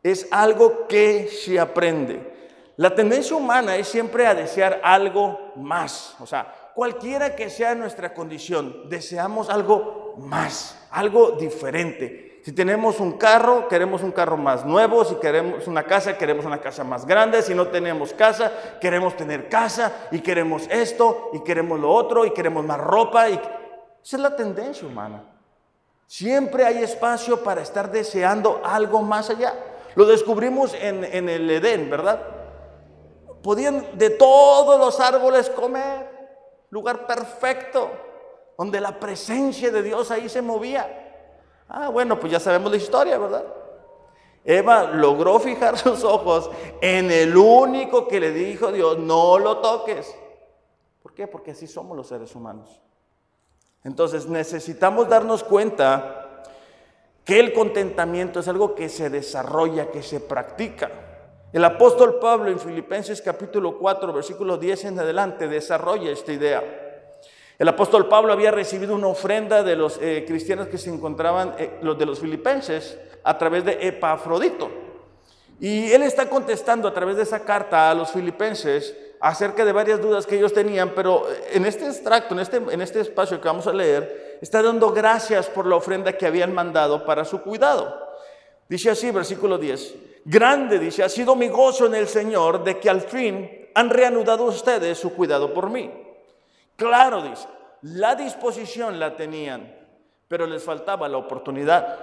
es 0.02 0.29
algo 0.31 0.87
que 0.87 1.29
se 1.29 1.59
aprende. 1.59 2.31
La 2.76 2.95
tendencia 2.95 3.37
humana 3.37 3.76
es 3.76 3.88
siempre 3.88 4.26
a 4.26 4.35
desear 4.35 4.81
algo 4.83 5.52
más, 5.57 6.17
o 6.21 6.26
sea, 6.26 6.55
cualquiera 6.75 7.37
que 7.37 7.50
sea 7.50 7.75
nuestra 7.75 8.14
condición, 8.14 8.88
deseamos 8.88 9.50
algo 9.50 10.14
más, 10.19 10.79
algo 10.90 11.33
diferente. 11.33 12.31
Si 12.43 12.52
tenemos 12.52 13.00
un 13.00 13.19
carro, 13.19 13.69
queremos 13.69 14.02
un 14.02 14.12
carro 14.12 14.38
más 14.38 14.64
nuevo. 14.64 15.05
Si 15.05 15.17
queremos 15.17 15.67
una 15.67 15.83
casa, 15.83 16.17
queremos 16.17 16.47
una 16.47 16.59
casa 16.59 16.83
más 16.85 17.05
grande. 17.05 17.43
Si 17.43 17.55
no 17.55 17.69
tenemos 17.69 18.14
casa, 18.14 18.79
queremos 18.81 19.14
tener 19.14 19.50
casa. 19.50 20.09
Y 20.11 20.21
queremos 20.21 20.67
esto, 20.71 21.31
y 21.35 21.40
queremos 21.40 21.79
lo 21.79 21.93
otro, 21.93 22.25
y 22.25 22.31
queremos 22.31 22.64
más 22.64 22.81
ropa. 22.81 23.29
Y 23.29 23.38
esa 24.02 24.16
es 24.16 24.23
la 24.23 24.37
tendencia 24.37 24.87
humana. 24.87 25.23
Siempre 26.07 26.64
hay 26.64 26.83
espacio 26.83 27.42
para 27.45 27.62
estar 27.62 27.90
deseando 27.90 28.61
algo 28.64 29.00
más 29.02 29.30
allá. 29.30 29.54
Lo 29.95 30.07
descubrimos 30.07 30.75
en, 30.75 31.28
el 31.28 31.50
Edén, 31.50 31.88
¿verdad? 31.88 32.21
Podían 33.42 33.97
de 33.97 34.11
todos 34.11 34.78
los 34.78 34.99
árboles 34.99 35.49
comer. 35.50 36.11
Lugar 36.71 37.07
perfecto, 37.07 37.90
donde 38.57 38.80
la 38.80 38.99
presencia 38.99 39.71
de 39.71 39.83
Dios 39.83 40.11
ahí 40.11 40.28
se 40.28 40.42
movía. 40.42 40.88
Ah, 41.69 41.88
bueno, 41.88 42.19
pues 42.19 42.33
ya 42.33 42.40
sabemos 42.40 42.71
la 42.71 42.76
historia, 42.76 43.19
¿verdad? 43.19 43.45
Eva 44.45 44.85
logró 44.85 45.38
fijar 45.38 45.78
sus 45.78 46.02
ojos 46.04 46.50
en 46.80 47.11
el 47.11 47.37
único 47.37 48.09
que 48.09 48.21
le 48.21 48.33
dijo 48.33 48.73
Dios, 48.73 48.99
no 48.99 49.38
lo 49.38 49.59
toques. 49.59 50.12
¿Por 51.02 51.14
qué? 51.14 51.26
Porque 51.26 51.52
así 51.52 51.66
somos 51.66 51.97
los 51.97 52.09
seres 52.09 52.35
humanos. 52.35 52.80
Entonces 53.84 54.26
necesitamos 54.26 55.08
darnos 55.08 55.42
cuenta 55.42 56.42
que 57.25 57.40
el 57.40 57.52
contentamiento 57.52 58.40
es 58.40 58.49
algo 58.49 58.75
que 58.75 58.88
se 58.88 59.08
desarrolla, 59.08 59.90
que 59.90 60.02
se 60.02 60.20
practica. 60.20 60.90
El 61.52 61.64
apóstol 61.64 62.18
Pablo 62.20 62.50
en 62.50 62.58
Filipenses 62.58 63.22
capítulo 63.22 63.78
4, 63.78 64.12
versículo 64.12 64.56
10 64.56 64.84
en 64.84 64.99
adelante, 65.00 65.49
desarrolla 65.49 66.10
esta 66.10 66.32
idea. 66.32 66.62
El 67.58 67.68
apóstol 67.68 68.08
Pablo 68.08 68.32
había 68.32 68.50
recibido 68.50 68.94
una 68.94 69.08
ofrenda 69.08 69.62
de 69.62 69.76
los 69.76 69.99
eh, 70.00 70.25
cristianos 70.26 70.68
que 70.68 70.78
se 70.78 70.90
encontraban, 70.90 71.54
eh, 71.58 71.78
los 71.82 71.99
de 71.99 72.06
los 72.06 72.20
filipenses, 72.20 72.99
a 73.22 73.37
través 73.37 73.64
de 73.64 73.87
Epafrodito. 73.87 74.70
Y 75.58 75.90
él 75.92 76.02
está 76.02 76.28
contestando 76.28 76.88
a 76.88 76.94
través 76.94 77.16
de 77.16 77.25
esa 77.25 77.40
carta 77.40 77.90
a 77.90 77.94
los 77.94 78.12
filipenses 78.12 78.96
acerca 79.20 79.64
de 79.64 79.72
varias 79.72 80.00
dudas 80.00 80.26
que 80.26 80.36
ellos 80.36 80.52
tenían, 80.52 80.90
pero 80.94 81.26
en 81.52 81.66
este 81.66 81.86
extracto, 81.86 82.34
en 82.34 82.40
este, 82.40 82.56
en 82.56 82.80
este 82.80 83.00
espacio 83.00 83.40
que 83.40 83.48
vamos 83.48 83.66
a 83.66 83.72
leer, 83.72 84.38
está 84.40 84.62
dando 84.62 84.90
gracias 84.90 85.48
por 85.48 85.66
la 85.66 85.76
ofrenda 85.76 86.14
que 86.14 86.26
habían 86.26 86.54
mandado 86.54 87.04
para 87.04 87.24
su 87.24 87.42
cuidado. 87.42 88.08
Dice 88.68 88.90
así, 88.90 89.10
versículo 89.10 89.58
10, 89.58 89.94
grande, 90.24 90.78
dice, 90.78 91.02
ha 91.02 91.08
sido 91.08 91.36
mi 91.36 91.48
gozo 91.48 91.86
en 91.86 91.94
el 91.96 92.08
Señor 92.08 92.64
de 92.64 92.78
que 92.78 92.88
al 92.88 93.02
fin 93.02 93.68
han 93.74 93.90
reanudado 93.90 94.44
ustedes 94.44 94.98
su 94.98 95.12
cuidado 95.12 95.52
por 95.52 95.68
mí. 95.68 95.90
Claro, 96.76 97.20
dice, 97.22 97.46
la 97.82 98.14
disposición 98.14 98.98
la 98.98 99.16
tenían, 99.16 99.76
pero 100.28 100.46
les 100.46 100.62
faltaba 100.62 101.08
la 101.08 101.18
oportunidad. 101.18 101.98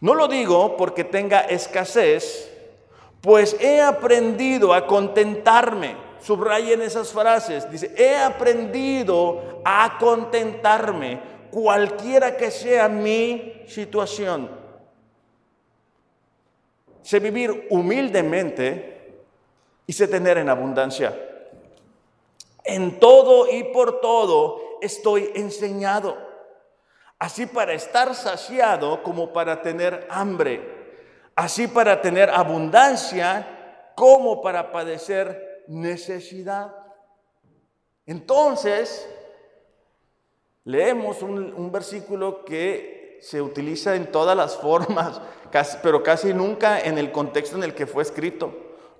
No 0.00 0.14
lo 0.14 0.28
digo 0.28 0.76
porque 0.76 1.04
tenga 1.04 1.40
escasez, 1.42 2.52
pues 3.22 3.56
he 3.60 3.80
aprendido 3.80 4.74
a 4.74 4.86
contentarme. 4.86 5.96
Subrayen 6.20 6.82
esas 6.82 7.10
frases. 7.12 7.70
Dice, 7.70 7.94
he 7.96 8.16
aprendido 8.16 9.60
a 9.64 9.96
contentarme 9.98 11.20
cualquiera 11.50 12.36
que 12.36 12.50
sea 12.50 12.88
mi 12.88 13.62
situación. 13.66 14.50
Sé 17.02 17.18
vivir 17.20 17.66
humildemente 17.70 19.24
y 19.86 19.92
sé 19.92 20.08
tener 20.08 20.38
en 20.38 20.48
abundancia. 20.48 21.16
En 22.64 23.00
todo 23.00 23.50
y 23.50 23.64
por 23.64 24.00
todo 24.00 24.78
estoy 24.80 25.30
enseñado, 25.34 26.16
así 27.18 27.46
para 27.46 27.72
estar 27.72 28.14
saciado 28.14 29.02
como 29.02 29.32
para 29.32 29.62
tener 29.62 30.06
hambre, 30.10 30.81
así 31.34 31.66
para 31.66 32.00
tener 32.00 32.30
abundancia 32.30 33.46
como 33.94 34.42
para 34.42 34.72
padecer 34.72 35.64
necesidad. 35.68 36.74
Entonces, 38.06 39.08
leemos 40.64 41.22
un, 41.22 41.70
versículo 41.70 42.44
que 42.44 43.18
se 43.22 43.40
utiliza 43.40 43.94
en 43.94 44.10
todas 44.10 44.36
las 44.36 44.56
formas, 44.60 45.20
pero 45.82 46.02
casi 46.02 46.34
nunca 46.34 46.80
en 46.80 46.98
el 46.98 47.12
contexto 47.12 47.56
en 47.56 47.64
el 47.64 47.74
que 47.74 47.86
fue 47.86 48.02
escrito. 48.02 48.52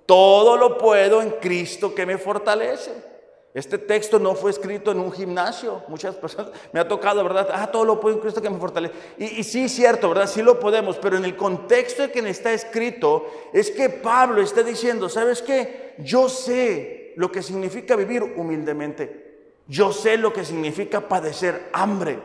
Todo 0.05 0.57
lo 0.57 0.77
puedo 0.77 1.21
en 1.21 1.31
Cristo 1.31 1.95
que 1.95 2.05
me 2.05 2.17
fortalece. 2.17 3.12
Este 3.53 3.77
texto 3.77 4.17
no 4.17 4.33
fue 4.33 4.49
escrito 4.49 4.91
en 4.91 4.99
un 4.99 5.11
gimnasio. 5.11 5.83
Muchas 5.87 6.15
personas 6.15 6.51
me 6.71 6.79
ha 6.79 6.87
tocado, 6.87 7.23
¿verdad? 7.23 7.49
Ah, 7.53 7.69
todo 7.71 7.85
lo 7.85 7.99
puedo 7.99 8.15
en 8.15 8.21
Cristo 8.21 8.41
que 8.41 8.49
me 8.49 8.57
fortalece. 8.57 8.95
Y, 9.19 9.25
y 9.25 9.43
sí, 9.43 9.69
cierto, 9.69 10.09
¿verdad? 10.09 10.27
Sí 10.27 10.41
lo 10.41 10.59
podemos, 10.59 10.97
pero 10.97 11.17
en 11.17 11.25
el 11.25 11.35
contexto 11.35 12.03
en 12.03 12.11
que 12.11 12.27
está 12.27 12.51
escrito 12.51 13.27
es 13.53 13.69
que 13.69 13.89
Pablo 13.89 14.41
está 14.41 14.63
diciendo, 14.63 15.07
¿sabes 15.07 15.43
qué? 15.43 15.93
Yo 15.99 16.29
sé 16.29 17.13
lo 17.15 17.31
que 17.31 17.43
significa 17.43 17.95
vivir 17.95 18.23
humildemente. 18.23 19.51
Yo 19.67 19.93
sé 19.93 20.17
lo 20.17 20.33
que 20.33 20.43
significa 20.43 21.07
padecer 21.07 21.69
hambre. 21.73 22.19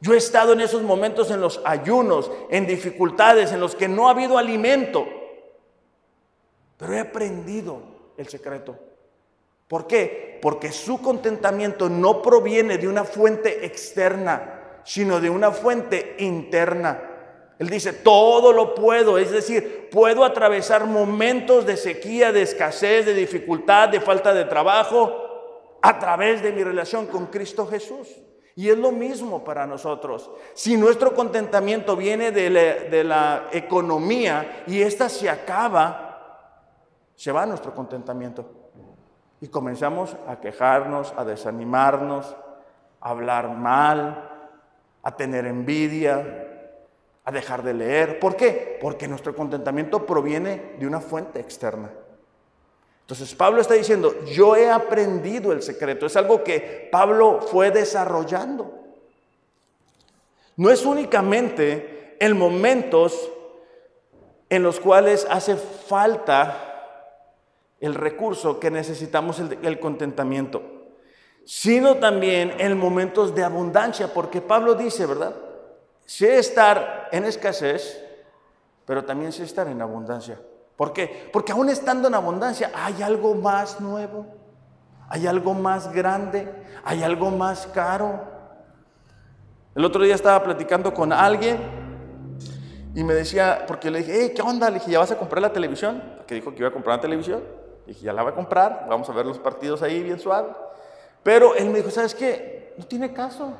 Yo 0.00 0.14
he 0.14 0.16
estado 0.16 0.52
en 0.52 0.60
esos 0.60 0.82
momentos 0.82 1.30
en 1.30 1.40
los 1.40 1.60
ayunos, 1.64 2.28
en 2.50 2.66
dificultades, 2.66 3.52
en 3.52 3.60
los 3.60 3.76
que 3.76 3.86
no 3.86 4.08
ha 4.08 4.10
habido 4.10 4.36
alimento. 4.36 5.06
Pero 6.76 6.92
he 6.92 6.98
aprendido 6.98 7.82
el 8.16 8.26
secreto. 8.26 8.76
¿Por 9.72 9.86
qué? 9.86 10.38
Porque 10.42 10.70
su 10.70 11.00
contentamiento 11.00 11.88
no 11.88 12.20
proviene 12.20 12.76
de 12.76 12.86
una 12.86 13.04
fuente 13.04 13.64
externa, 13.64 14.80
sino 14.84 15.18
de 15.18 15.30
una 15.30 15.50
fuente 15.50 16.14
interna. 16.18 17.00
Él 17.58 17.70
dice, 17.70 17.94
todo 17.94 18.52
lo 18.52 18.74
puedo, 18.74 19.16
es 19.16 19.30
decir, 19.30 19.88
puedo 19.90 20.26
atravesar 20.26 20.84
momentos 20.84 21.64
de 21.64 21.78
sequía, 21.78 22.32
de 22.32 22.42
escasez, 22.42 23.06
de 23.06 23.14
dificultad, 23.14 23.88
de 23.88 24.02
falta 24.02 24.34
de 24.34 24.44
trabajo, 24.44 25.78
a 25.80 25.98
través 25.98 26.42
de 26.42 26.52
mi 26.52 26.62
relación 26.62 27.06
con 27.06 27.28
Cristo 27.28 27.66
Jesús. 27.66 28.08
Y 28.54 28.68
es 28.68 28.76
lo 28.76 28.92
mismo 28.92 29.42
para 29.42 29.66
nosotros. 29.66 30.30
Si 30.52 30.76
nuestro 30.76 31.14
contentamiento 31.14 31.96
viene 31.96 32.30
de 32.30 32.50
la, 32.50 32.60
de 32.90 33.04
la 33.04 33.48
economía 33.52 34.64
y 34.66 34.82
ésta 34.82 35.08
se 35.08 35.30
acaba, 35.30 37.14
se 37.14 37.32
va 37.32 37.46
nuestro 37.46 37.74
contentamiento. 37.74 38.61
Y 39.42 39.48
comenzamos 39.48 40.16
a 40.28 40.38
quejarnos, 40.38 41.12
a 41.16 41.24
desanimarnos, 41.24 42.36
a 43.00 43.10
hablar 43.10 43.50
mal, 43.50 44.30
a 45.02 45.16
tener 45.16 45.46
envidia, 45.46 46.46
a 47.24 47.32
dejar 47.32 47.64
de 47.64 47.74
leer. 47.74 48.20
¿Por 48.20 48.36
qué? 48.36 48.78
Porque 48.80 49.08
nuestro 49.08 49.34
contentamiento 49.34 50.06
proviene 50.06 50.76
de 50.78 50.86
una 50.86 51.00
fuente 51.00 51.40
externa. 51.40 51.90
Entonces 53.00 53.34
Pablo 53.34 53.60
está 53.60 53.74
diciendo, 53.74 54.14
yo 54.26 54.54
he 54.54 54.70
aprendido 54.70 55.50
el 55.50 55.60
secreto. 55.60 56.06
Es 56.06 56.14
algo 56.16 56.44
que 56.44 56.88
Pablo 56.92 57.40
fue 57.40 57.72
desarrollando. 57.72 58.72
No 60.56 60.70
es 60.70 60.86
únicamente 60.86 62.16
en 62.20 62.38
momentos 62.38 63.28
en 64.48 64.62
los 64.62 64.78
cuales 64.78 65.26
hace 65.28 65.56
falta 65.56 66.71
el 67.82 67.96
recurso 67.96 68.60
que 68.60 68.70
necesitamos, 68.70 69.40
el, 69.40 69.80
contentamiento, 69.80 70.62
sino 71.44 71.96
también 71.96 72.54
en 72.58 72.78
momentos 72.78 73.34
de 73.34 73.42
abundancia, 73.42 74.14
porque 74.14 74.40
Pablo 74.40 74.76
dice, 74.76 75.04
¿verdad? 75.04 75.34
Sé 76.06 76.38
estar 76.38 77.08
en 77.10 77.24
escasez, 77.24 78.00
pero 78.86 79.04
también 79.04 79.32
sé 79.32 79.42
estar 79.42 79.66
en 79.66 79.82
abundancia. 79.82 80.40
¿Por 80.76 80.92
qué? 80.92 81.28
Porque 81.32 81.50
aún 81.50 81.70
estando 81.70 82.06
en 82.06 82.14
abundancia 82.14 82.70
hay 82.72 83.02
algo 83.02 83.34
más 83.34 83.80
nuevo, 83.80 84.26
hay 85.08 85.26
algo 85.26 85.52
más 85.52 85.92
grande, 85.92 86.48
hay 86.84 87.02
algo 87.02 87.32
más 87.32 87.66
caro. 87.66 88.20
El 89.74 89.84
otro 89.84 90.04
día 90.04 90.14
estaba 90.14 90.40
platicando 90.44 90.94
con 90.94 91.12
alguien 91.12 91.58
y 92.94 93.02
me 93.02 93.14
decía, 93.14 93.64
porque 93.66 93.90
le 93.90 94.04
dije, 94.04 94.32
¿qué 94.32 94.42
onda? 94.42 94.70
Le 94.70 94.78
dije, 94.78 94.92
¿ya 94.92 95.00
vas 95.00 95.10
a 95.10 95.18
comprar 95.18 95.42
la 95.42 95.52
televisión? 95.52 96.00
Que 96.28 96.36
dijo 96.36 96.52
que 96.52 96.58
iba 96.58 96.68
a 96.68 96.72
comprar 96.72 96.98
la 96.98 97.02
televisión. 97.02 97.42
Dije, 97.86 98.00
ya 98.04 98.12
la 98.12 98.22
voy 98.22 98.32
a 98.32 98.34
comprar, 98.34 98.86
vamos 98.88 99.08
a 99.08 99.12
ver 99.12 99.26
los 99.26 99.38
partidos 99.38 99.82
ahí 99.82 100.02
bien 100.02 100.18
suave. 100.18 100.50
Pero 101.22 101.54
él 101.54 101.70
me 101.70 101.78
dijo, 101.78 101.90
¿sabes 101.90 102.14
qué? 102.14 102.74
No 102.76 102.84
tiene 102.86 103.12
caso. 103.12 103.52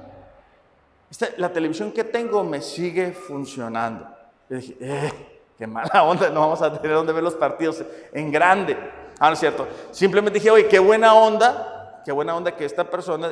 la 1.37 1.53
televisión 1.53 1.93
que 1.93 2.05
tengo 2.05 2.43
me 2.43 2.61
sigue 2.61 3.13
funcionando. 3.13 4.07
Le 4.49 4.57
dije, 4.57 4.77
eh, 4.81 5.13
qué 5.59 5.67
mala 5.67 6.03
onda, 6.05 6.31
no 6.31 6.41
vamos 6.41 6.63
a 6.63 6.81
tener 6.81 6.97
donde 6.97 7.13
ver 7.13 7.23
los 7.23 7.35
partidos 7.35 7.83
en 8.13 8.31
grande. 8.31 8.77
Ah, 9.19 9.29
no 9.29 9.35
es 9.35 9.39
cierto. 9.39 9.67
Simplemente 9.91 10.39
dije, 10.39 10.51
oye, 10.51 10.67
qué 10.67 10.79
buena 10.79 11.15
onda, 11.15 12.03
qué 12.05 12.13
buena 12.13 12.35
onda 12.35 12.57
que 12.57 12.65
esta 12.65 12.89
persona 12.89 13.31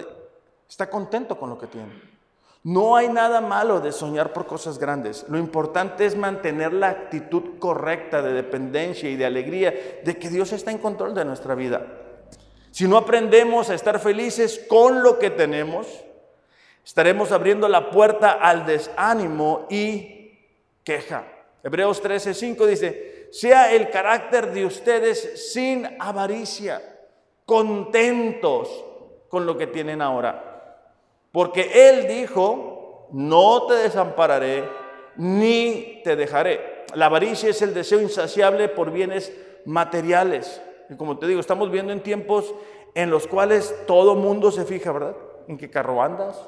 está 0.69 0.89
contento 0.89 1.39
con 1.39 1.51
lo 1.51 1.59
que 1.59 1.67
tiene. 1.67 2.20
No 2.63 2.95
hay 2.95 3.09
nada 3.09 3.41
malo 3.41 3.81
de 3.81 3.91
soñar 3.91 4.35
por 4.35 4.47
cosas 4.47 4.79
grandes. 4.79 5.25
Lo 5.29 5.39
importante 5.39 6.05
es 6.05 6.15
mantener 6.15 6.75
la 6.75 6.91
actitud 6.91 7.59
correcta 7.59 8.21
de 8.21 8.35
dependencia 8.35 9.09
y 9.09 9.17
de 9.17 9.25
alegría 9.25 10.01
de 10.05 10.19
que 10.19 10.29
Dios 10.29 10.53
está 10.53 10.71
en 10.71 10.79
control 10.79 11.15
de 11.15 11.25
nuestra 11.25 11.55
vida. 11.55 11.87
Si 12.71 12.87
no 12.87 12.99
aprendemos 12.99 13.71
a 13.71 13.75
estar 13.75 13.99
felices 13.99 14.65
con 14.69 15.03
lo 15.03 15.19
que 15.19 15.31
tenemos, 15.31 15.87
estaremos 16.85 17.33
abriendo 17.33 17.67
la 17.67 17.91
puerta 17.91 18.33
al 18.33 18.67
desánimo 18.67 19.67
y 19.71 20.39
queja. 20.85 21.25
Hebreos 21.63 22.03
13:5 22.03 22.67
dice, 22.67 23.29
sea 23.33 23.73
el 23.73 23.89
carácter 23.91 24.53
de 24.53 24.67
ustedes 24.67 25.53
sin 25.53 25.89
avaricia, 25.99 26.83
contentos 27.47 28.85
con 29.31 29.47
lo 29.47 29.57
que 29.57 29.67
tienen 29.67 30.03
ahora. 30.03 30.50
Porque 31.33 31.89
Él 31.89 32.09
dijo, 32.09 33.09
no 33.13 33.67
te 33.67 33.75
desampararé 33.75 34.69
ni 35.17 36.01
te 36.03 36.17
dejaré. 36.17 36.85
La 36.95 37.07
avaricia 37.07 37.51
es 37.51 37.63
el 37.63 37.75
deseo 37.75 38.01
insaciable 38.01 38.69
por 38.69 38.91
bienes 38.91 39.33
materiales. 39.65 40.61
Y 40.89 40.97
como 40.97 41.19
te 41.19 41.27
digo, 41.27 41.41
estamos 41.41 41.71
viendo 41.71 41.93
en 41.93 42.03
tiempos 42.03 42.55
en 42.95 43.11
los 43.11 43.27
cuales 43.27 43.75
todo 43.87 44.15
mundo 44.15 44.51
se 44.51 44.65
fija, 44.65 44.93
¿verdad? 44.93 45.17
En 45.47 45.57
qué 45.57 45.71
carro 45.71 46.03
andas, 46.03 46.41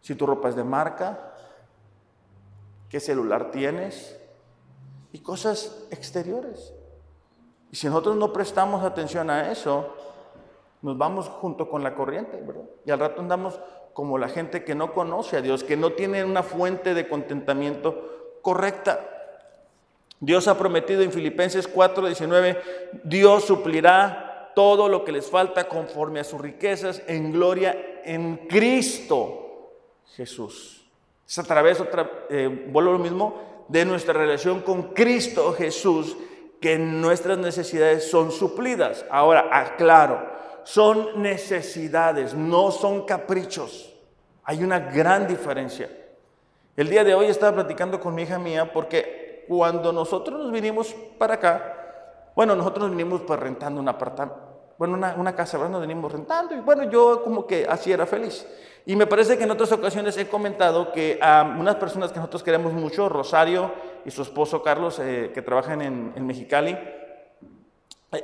si 0.00 0.14
tu 0.14 0.26
ropa 0.26 0.48
es 0.48 0.56
de 0.56 0.64
marca, 0.64 1.32
qué 2.88 3.00
celular 3.00 3.50
tienes 3.50 4.18
y 5.12 5.20
cosas 5.20 5.86
exteriores. 5.90 6.72
Y 7.70 7.76
si 7.76 7.86
nosotros 7.86 8.16
no 8.16 8.32
prestamos 8.32 8.84
atención 8.84 9.30
a 9.30 9.50
eso, 9.50 9.94
nos 10.82 10.98
vamos 10.98 11.28
junto 11.28 11.68
con 11.68 11.82
la 11.82 11.94
corriente. 11.94 12.42
Y 12.84 12.90
al 12.90 12.98
rato 12.98 13.20
andamos 13.20 13.58
como 13.94 14.18
la 14.18 14.28
gente 14.28 14.64
que 14.64 14.74
no 14.74 14.92
conoce 14.92 15.36
a 15.36 15.42
Dios, 15.42 15.64
que 15.64 15.76
no 15.76 15.92
tiene 15.92 16.24
una 16.24 16.42
fuente 16.42 16.94
de 16.94 17.08
contentamiento 17.08 18.38
correcta. 18.42 19.08
Dios 20.18 20.48
ha 20.48 20.58
prometido 20.58 21.02
en 21.02 21.12
Filipenses 21.12 21.68
4:19, 21.72 22.60
Dios 23.04 23.44
suplirá 23.44 24.50
todo 24.54 24.88
lo 24.88 25.04
que 25.04 25.12
les 25.12 25.30
falta 25.30 25.68
conforme 25.68 26.20
a 26.20 26.24
sus 26.24 26.40
riquezas 26.40 27.02
en 27.06 27.32
gloria 27.32 28.00
en 28.04 28.48
Cristo 28.48 29.72
Jesús. 30.14 30.84
Es 31.26 31.38
a 31.38 31.44
través, 31.44 31.80
otra, 31.80 32.26
eh, 32.28 32.68
vuelvo 32.70 32.92
lo 32.92 32.98
mismo, 32.98 33.64
de 33.68 33.84
nuestra 33.84 34.12
relación 34.12 34.60
con 34.60 34.92
Cristo 34.92 35.52
Jesús 35.54 36.16
que 36.60 36.78
nuestras 36.78 37.38
necesidades 37.38 38.10
son 38.10 38.30
suplidas. 38.30 39.04
Ahora, 39.10 39.48
aclaro, 39.50 40.31
son 40.64 41.22
necesidades, 41.22 42.34
no 42.34 42.70
son 42.70 43.04
caprichos. 43.04 43.92
Hay 44.44 44.62
una 44.62 44.78
gran 44.78 45.26
diferencia. 45.26 45.90
El 46.76 46.88
día 46.88 47.04
de 47.04 47.14
hoy 47.14 47.26
estaba 47.26 47.52
platicando 47.52 48.00
con 48.00 48.14
mi 48.14 48.22
hija 48.22 48.38
mía 48.38 48.72
porque 48.72 49.44
cuando 49.48 49.92
nosotros 49.92 50.40
nos 50.40 50.50
vinimos 50.50 50.94
para 51.18 51.34
acá, 51.34 52.30
bueno, 52.34 52.56
nosotros 52.56 52.88
nos 52.88 52.96
vinimos 52.96 53.20
pues 53.22 53.38
rentando 53.38 53.80
un 53.80 53.88
apartamento, 53.88 54.40
bueno, 54.78 54.94
una, 54.94 55.34
casa, 55.36 55.58
¿verdad? 55.58 55.72
Nos 55.72 55.80
venimos 55.82 56.10
rentando 56.10 56.54
y 56.54 56.60
bueno, 56.60 56.84
yo 56.84 57.22
como 57.22 57.46
que 57.46 57.66
así 57.68 57.92
era 57.92 58.06
feliz. 58.06 58.46
Y 58.84 58.96
me 58.96 59.06
parece 59.06 59.38
que 59.38 59.44
en 59.44 59.50
otras 59.50 59.70
ocasiones 59.70 60.16
he 60.16 60.26
comentado 60.26 60.90
que 60.90 61.18
a 61.22 61.42
unas 61.42 61.76
personas 61.76 62.10
que 62.10 62.18
nosotros 62.18 62.42
queremos 62.42 62.72
mucho, 62.72 63.08
Rosario 63.08 63.70
y 64.04 64.10
su 64.10 64.22
esposo 64.22 64.62
Carlos, 64.62 64.98
eh, 64.98 65.30
que 65.32 65.42
trabajan 65.42 65.82
en, 65.82 66.12
en 66.16 66.26
Mexicali, 66.26 66.76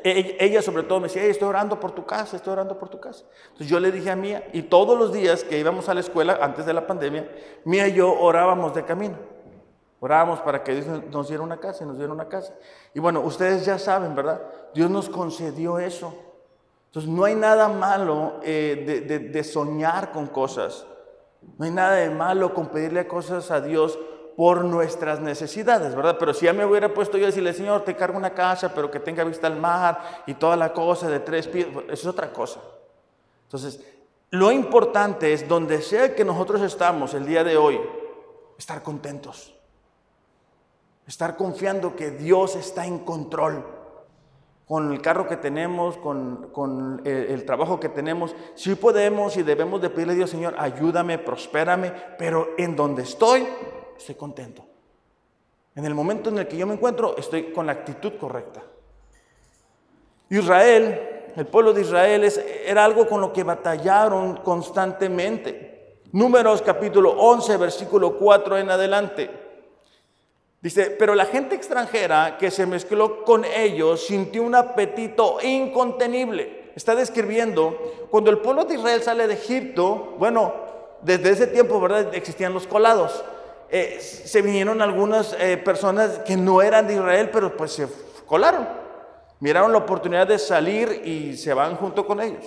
ella 0.05 0.61
sobre 0.61 0.83
todo 0.83 1.01
me 1.01 1.09
decía, 1.09 1.24
estoy 1.24 1.48
orando 1.48 1.81
por 1.81 1.92
tu 1.92 2.05
casa, 2.05 2.37
estoy 2.37 2.53
orando 2.53 2.79
por 2.79 2.88
tu 2.88 3.01
casa. 3.01 3.24
Entonces 3.44 3.68
yo 3.68 3.81
le 3.81 3.90
dije 3.90 4.11
a 4.11 4.16
Mía, 4.16 4.48
y 4.53 4.62
todos 4.62 4.98
los 4.98 5.12
días 5.12 5.44
que 5.44 5.59
íbamos 5.59 5.88
a 5.88 5.94
la 5.94 6.01
escuela, 6.01 6.38
antes 6.42 6.66
de 6.66 6.74
la 6.74 6.87
pandemia, 6.87 7.31
Mía 7.64 7.88
y 7.88 7.94
yo 7.94 8.12
orábamos 8.12 8.74
de 8.74 8.85
camino. 8.85 9.16
Orábamos 10.01 10.40
para 10.40 10.62
que 10.62 10.74
Dios 10.74 10.87
nos 11.11 11.29
diera 11.29 11.42
una 11.42 11.59
casa 11.59 11.83
y 11.83 11.87
nos 11.87 11.98
diera 11.98 12.12
una 12.12 12.29
casa. 12.29 12.55
Y 12.94 13.01
bueno, 13.01 13.20
ustedes 13.20 13.64
ya 13.64 13.79
saben, 13.79 14.14
¿verdad? 14.14 14.42
Dios 14.74 14.90
nos 14.90 15.09
concedió 15.09 15.79
eso. 15.79 16.14
Entonces 16.87 17.11
no 17.11 17.24
hay 17.24 17.35
nada 17.35 17.68
malo 17.68 18.40
eh, 18.42 19.31
de, 19.33 19.44
soñar 19.44 20.12
con 20.12 20.27
cosas. 20.27 20.87
No 21.59 21.64
hay 21.64 21.70
nada 21.70 21.96
de 21.96 22.11
malo 22.11 22.55
con 22.55 22.68
pedirle 22.68 23.07
cosas 23.09 23.51
a 23.51 23.61
Dios 23.61 23.98
por 24.38 24.64
nuestras 24.64 25.18
necesidades, 25.18 25.96
¿verdad? 25.96 26.14
Pero 26.16 26.33
si 26.33 26.44
ya 26.44 26.53
me 26.53 26.64
hubiera 26.64 26.94
puesto 26.94 27.18
yo 27.18 27.24
a 27.24 27.27
decirle, 27.27 27.53
Señor, 27.53 27.83
te 27.83 27.96
cargo 27.96 28.16
una 28.16 28.35
casa, 28.35 28.72
pero 28.72 28.88
que 28.88 29.01
tenga 29.01 29.24
vista 29.24 29.48
al 29.48 29.57
mar 29.57 30.22
y 30.29 30.35
toda 30.35 30.55
la 30.55 30.72
cosa 30.72 31.11
de 31.11 31.18
tres 31.18 31.48
pies, 31.48 31.66
eso 31.66 31.90
es 31.90 32.07
otra 32.07 32.33
cosa. 32.33 32.61
Entonces, 33.46 33.85
lo 34.31 34.53
importante 34.53 35.33
es, 35.33 35.48
donde 35.48 35.83
sea 35.83 36.14
que 36.14 36.24
nosotros 36.24 36.62
estamos 36.62 37.14
el 37.14 37.27
día 37.27 37.42
de 37.42 37.57
hoy, 37.57 37.81
estar 38.57 38.81
contentos. 38.81 39.57
Estar 41.05 41.37
confiando 41.37 41.96
que 41.96 42.12
Dios 42.12 42.55
está 42.55 42.87
en 42.87 43.01
control. 43.01 43.66
Con 44.68 44.92
el 44.92 45.03
carro 45.03 45.27
que 45.27 45.37
tenemos, 45.37 45.96
con, 45.96 47.03
el, 47.05 47.11
el, 47.11 47.44
trabajo 47.44 47.81
que 47.81 47.88
tenemos, 47.88 48.37
sí 48.55 48.77
podemos 48.77 49.37
y 49.37 49.42
debemos 49.42 49.83
de 49.83 49.90
pedirle 49.90 50.12
a 50.12 50.16
Dios, 50.16 50.31
Señor, 50.31 50.55
ayúdame, 50.59 51.18
prospérame, 51.18 51.92
pero 52.16 52.51
en 52.57 52.77
donde 52.77 53.03
estoy, 53.03 53.44
estoy 53.99 54.15
contento. 54.15 54.65
En 55.75 55.85
el 55.85 55.95
momento 55.95 56.31
en 56.31 56.39
el 56.39 56.49
que 56.49 56.57
yo 56.57 56.67
me 56.67 56.75
encuentro, 56.75 57.17
estoy 57.17 57.53
con 57.53 57.67
la 57.67 57.73
actitud 57.73 58.15
correcta. 58.19 58.63
Israel, 60.31 61.33
el 61.37 61.47
pueblo 61.47 61.73
de 61.73 61.83
Israel 61.83 62.33
era 62.67 62.85
algo 62.85 63.07
con 63.07 63.21
lo 63.21 63.33
que 63.33 63.45
batallaron 63.45 64.39
constantemente. 64.39 65.99
Números 66.13 66.63
capítulo 66.63 67.11
11, 67.11 67.57
versículo 67.59 68.19
4 68.19 68.59
en 68.59 68.71
adelante. 68.71 69.31
Dice, 70.61 70.91
pero 70.91 71.15
la 71.15 71.27
gente 71.27 71.55
extranjera 71.55 72.37
que 72.39 72.51
se 72.51 72.67
mezcló 72.67 73.25
con 73.25 73.45
ellos 73.45 74.05
sintió 74.07 74.43
un 74.43 74.55
apetito 74.55 75.39
incontenible. 75.43 76.73
Está 76.75 76.95
describiendo 76.95 77.77
cuando 78.11 78.31
el 78.31 78.39
pueblo 78.39 78.65
de 78.65 78.75
Israel 78.75 79.03
sale 79.03 79.29
de 79.29 79.35
Egipto, 79.35 80.15
bueno, 80.19 80.53
desde 81.03 81.31
ese 81.31 81.47
tiempo, 81.47 81.81
¿verdad? 81.81 82.13
Existían 82.15 82.53
los 82.53 82.67
colados. 82.67 83.23
Eh, 83.70 83.98
se 84.00 84.40
vinieron 84.40 84.81
algunas 84.81 85.37
eh, 85.38 85.59
personas 85.59 86.20
que 86.20 86.37
no 86.37 86.62
eran 86.62 86.87
de 86.87 86.94
Israel, 86.94 87.31
pero 87.31 87.57
pues 87.57 87.72
se 87.72 87.87
colaron. 88.26 88.66
Miraron 89.40 89.72
la 89.72 89.78
oportunidad 89.78 90.26
de 90.26 90.38
salir 90.38 91.02
y 91.04 91.37
se 91.37 91.52
van 91.52 91.76
junto 91.76 92.07
con 92.07 92.20
ellos. 92.20 92.44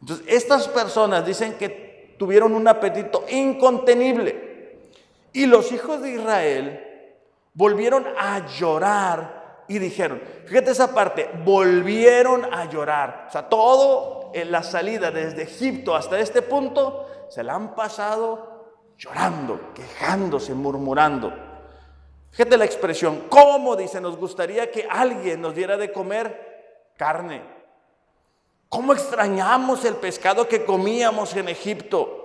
Entonces, 0.00 0.26
estas 0.28 0.68
personas 0.68 1.24
dicen 1.26 1.54
que 1.54 2.14
tuvieron 2.18 2.54
un 2.54 2.66
apetito 2.66 3.24
incontenible. 3.28 4.78
Y 5.32 5.46
los 5.46 5.70
hijos 5.70 6.00
de 6.00 6.12
Israel 6.12 7.14
volvieron 7.54 8.06
a 8.18 8.46
llorar 8.46 9.64
y 9.68 9.78
dijeron, 9.78 10.20
fíjate 10.46 10.70
esa 10.70 10.94
parte, 10.94 11.30
volvieron 11.44 12.44
a 12.52 12.64
llorar. 12.64 13.26
O 13.28 13.32
sea, 13.32 13.48
todo 13.48 14.30
en 14.34 14.50
la 14.50 14.62
salida 14.62 15.10
desde 15.10 15.42
Egipto 15.42 15.94
hasta 15.94 16.18
este 16.18 16.42
punto 16.42 17.06
se 17.28 17.42
la 17.42 17.54
han 17.54 17.74
pasado 17.74 18.47
llorando, 18.98 19.72
quejándose, 19.74 20.52
murmurando. 20.54 21.32
Fíjate 22.32 22.56
la 22.56 22.64
expresión, 22.64 23.24
¿cómo 23.30 23.76
dice? 23.76 24.00
Nos 24.00 24.16
gustaría 24.16 24.70
que 24.70 24.86
alguien 24.90 25.40
nos 25.40 25.54
diera 25.54 25.76
de 25.76 25.92
comer 25.92 26.92
carne. 26.96 27.42
¿Cómo 28.68 28.92
extrañamos 28.92 29.84
el 29.84 29.94
pescado 29.94 30.46
que 30.46 30.64
comíamos 30.64 31.34
en 31.36 31.48
Egipto? 31.48 32.16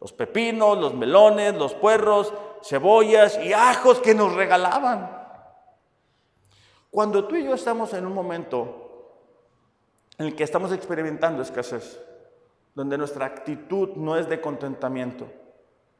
Los 0.00 0.12
pepinos, 0.12 0.78
los 0.78 0.94
melones, 0.94 1.54
los 1.54 1.74
puerros, 1.74 2.32
cebollas 2.64 3.38
y 3.38 3.52
ajos 3.52 4.00
que 4.00 4.14
nos 4.14 4.34
regalaban. 4.34 5.16
Cuando 6.90 7.26
tú 7.26 7.36
y 7.36 7.44
yo 7.44 7.54
estamos 7.54 7.92
en 7.94 8.06
un 8.06 8.14
momento 8.14 8.86
en 10.16 10.26
el 10.26 10.34
que 10.34 10.42
estamos 10.42 10.72
experimentando 10.72 11.42
escasez, 11.42 12.00
donde 12.74 12.98
nuestra 12.98 13.26
actitud 13.26 13.90
no 13.96 14.16
es 14.16 14.28
de 14.28 14.40
contentamiento, 14.40 15.28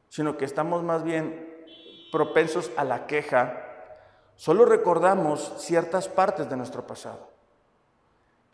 sino 0.09 0.37
que 0.37 0.45
estamos 0.45 0.83
más 0.83 1.03
bien 1.03 1.47
propensos 2.11 2.71
a 2.75 2.83
la 2.83 3.07
queja, 3.07 3.65
solo 4.35 4.65
recordamos 4.65 5.53
ciertas 5.57 6.07
partes 6.07 6.49
de 6.49 6.57
nuestro 6.57 6.85
pasado. 6.85 7.29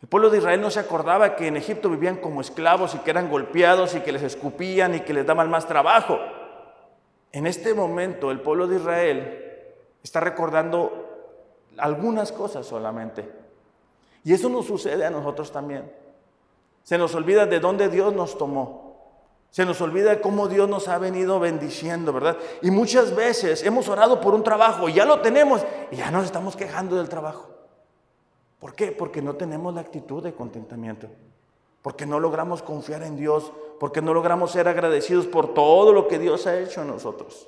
El 0.02 0.10
pueblo 0.10 0.30
de 0.30 0.38
Israel 0.38 0.62
no 0.62 0.70
se 0.70 0.80
acordaba 0.80 1.36
que 1.36 1.48
en 1.48 1.58
Egipto 1.58 1.90
vivían 1.90 2.18
como 2.18 2.42
esclavos 2.42 2.94
y 2.94 3.00
que 3.00 3.10
eran 3.10 3.30
golpeados 3.30 3.96
y 3.96 4.02
que 4.02 4.12
les 4.12 4.22
escupían 4.22 4.94
y 4.94 5.00
que 5.00 5.14
les 5.14 5.26
daban 5.26 5.50
más 5.50 5.68
trabajo. 5.68 6.20
En 7.32 7.48
este 7.48 7.74
momento 7.74 8.30
el 8.30 8.42
pueblo 8.42 8.68
de 8.68 8.76
Israel 8.76 9.42
está 10.04 10.20
recordando 10.20 11.06
algunas 11.78 12.32
cosas 12.32 12.66
solamente. 12.66 13.28
Y 14.24 14.34
eso 14.34 14.50
nos 14.50 14.66
sucede 14.66 15.06
a 15.06 15.10
nosotros 15.10 15.52
también. 15.52 15.92
Se 16.84 16.98
nos 16.98 17.16
olvida 17.16 17.46
de 17.46 17.60
dónde 17.60 17.90
Dios 17.90 18.14
nos 18.14 18.38
tomó. 18.38 18.85
Se 19.52 19.66
nos 19.66 19.80
olvida 19.80 20.20
cómo 20.20 20.48
Dios 20.48 20.68
nos 20.68 20.88
ha 20.88 20.98
venido 20.98 21.40
bendiciendo, 21.40 22.12
¿verdad? 22.12 22.38
Y 22.62 22.72
muchas 22.72 23.16
veces 23.16 23.64
hemos 23.64 23.88
orado 23.88 24.20
por 24.20 24.34
un 24.34 24.44
trabajo, 24.44 24.90
y 24.90 24.94
ya 24.94 25.06
lo 25.06 25.22
tenemos 25.22 25.62
y 25.92 25.96
ya 25.96 26.12
nos 26.12 26.26
estamos 26.26 26.56
quejando 26.56 26.98
del 26.98 27.08
trabajo. 27.08 27.50
¿Por 28.60 28.74
qué? 28.74 28.92
Porque 28.92 29.22
no 29.22 29.36
tenemos 29.36 29.74
la 29.74 29.82
actitud 29.82 30.24
de 30.24 30.34
contentamiento. 30.34 31.08
Porque 31.82 32.06
no 32.06 32.20
logramos 32.20 32.64
confiar 32.64 33.04
en 33.04 33.16
Dios, 33.16 33.52
porque 33.80 34.02
no 34.02 34.14
logramos 34.14 34.52
ser 34.52 34.68
agradecidos 34.68 35.28
por 35.28 35.54
todo 35.54 35.94
lo 35.94 36.08
que 36.08 36.18
Dios 36.18 36.48
ha 36.48 36.58
hecho 36.58 36.82
en 36.82 36.88
nosotros. 36.88 37.48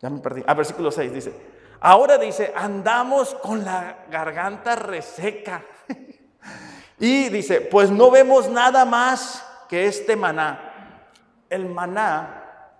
Ya 0.00 0.10
me 0.10 0.18
perdí. 0.18 0.42
Ah, 0.46 0.54
versículo 0.54 0.90
6 0.90 1.12
dice, 1.12 1.32
ahora 1.78 2.18
dice, 2.18 2.52
andamos 2.56 3.34
con 3.34 3.64
la 3.64 4.06
garganta 4.10 4.74
reseca. 4.76 5.62
y 6.98 7.28
dice, 7.28 7.60
pues 7.60 7.90
no 7.90 8.10
vemos 8.10 8.48
nada 8.48 8.84
más 8.84 9.46
que 9.72 9.86
este 9.86 10.16
maná, 10.16 11.08
el 11.48 11.64
maná 11.64 12.74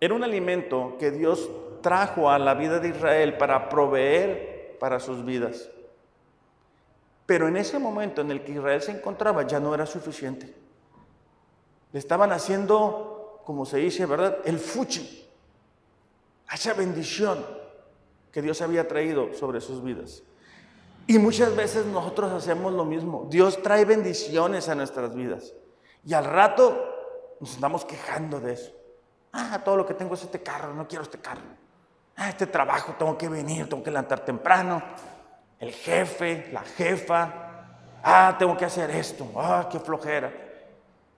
era 0.00 0.12
un 0.12 0.24
alimento 0.24 0.96
que 0.98 1.12
Dios 1.12 1.48
trajo 1.80 2.28
a 2.28 2.40
la 2.40 2.54
vida 2.54 2.80
de 2.80 2.88
Israel 2.88 3.36
para 3.38 3.68
proveer 3.68 4.76
para 4.80 4.98
sus 4.98 5.24
vidas. 5.24 5.70
Pero 7.24 7.46
en 7.46 7.56
ese 7.56 7.78
momento 7.78 8.20
en 8.20 8.32
el 8.32 8.42
que 8.42 8.50
Israel 8.50 8.82
se 8.82 8.90
encontraba 8.90 9.46
ya 9.46 9.60
no 9.60 9.72
era 9.72 9.86
suficiente. 9.86 10.52
Le 11.92 12.00
estaban 12.00 12.32
haciendo, 12.32 13.40
como 13.44 13.64
se 13.64 13.76
dice, 13.76 14.06
¿verdad? 14.06 14.38
El 14.44 14.58
fuchi, 14.58 15.24
esa 16.52 16.74
bendición 16.74 17.46
que 18.32 18.42
Dios 18.42 18.60
había 18.60 18.88
traído 18.88 19.32
sobre 19.34 19.60
sus 19.60 19.84
vidas. 19.84 20.24
Y 21.06 21.18
muchas 21.18 21.54
veces 21.54 21.84
nosotros 21.86 22.32
hacemos 22.32 22.72
lo 22.72 22.84
mismo. 22.84 23.26
Dios 23.28 23.62
trae 23.62 23.84
bendiciones 23.84 24.68
a 24.68 24.74
nuestras 24.74 25.14
vidas. 25.14 25.52
Y 26.04 26.14
al 26.14 26.24
rato 26.24 27.36
nos 27.40 27.54
andamos 27.56 27.84
quejando 27.84 28.40
de 28.40 28.54
eso. 28.54 28.72
Ah, 29.32 29.60
todo 29.64 29.76
lo 29.76 29.86
que 29.86 29.94
tengo 29.94 30.14
es 30.14 30.22
este 30.22 30.42
carro, 30.42 30.72
no 30.72 30.86
quiero 30.86 31.02
este 31.02 31.18
carro. 31.18 31.42
Ah, 32.16 32.28
este 32.28 32.46
trabajo, 32.46 32.94
tengo 32.98 33.18
que 33.18 33.28
venir, 33.28 33.68
tengo 33.68 33.82
que 33.82 33.90
levantar 33.90 34.20
temprano. 34.20 34.82
El 35.58 35.72
jefe, 35.72 36.48
la 36.52 36.62
jefa. 36.62 37.32
Ah, 38.02 38.36
tengo 38.38 38.56
que 38.56 38.64
hacer 38.64 38.90
esto. 38.90 39.26
Ah, 39.36 39.68
qué 39.70 39.80
flojera. 39.80 40.32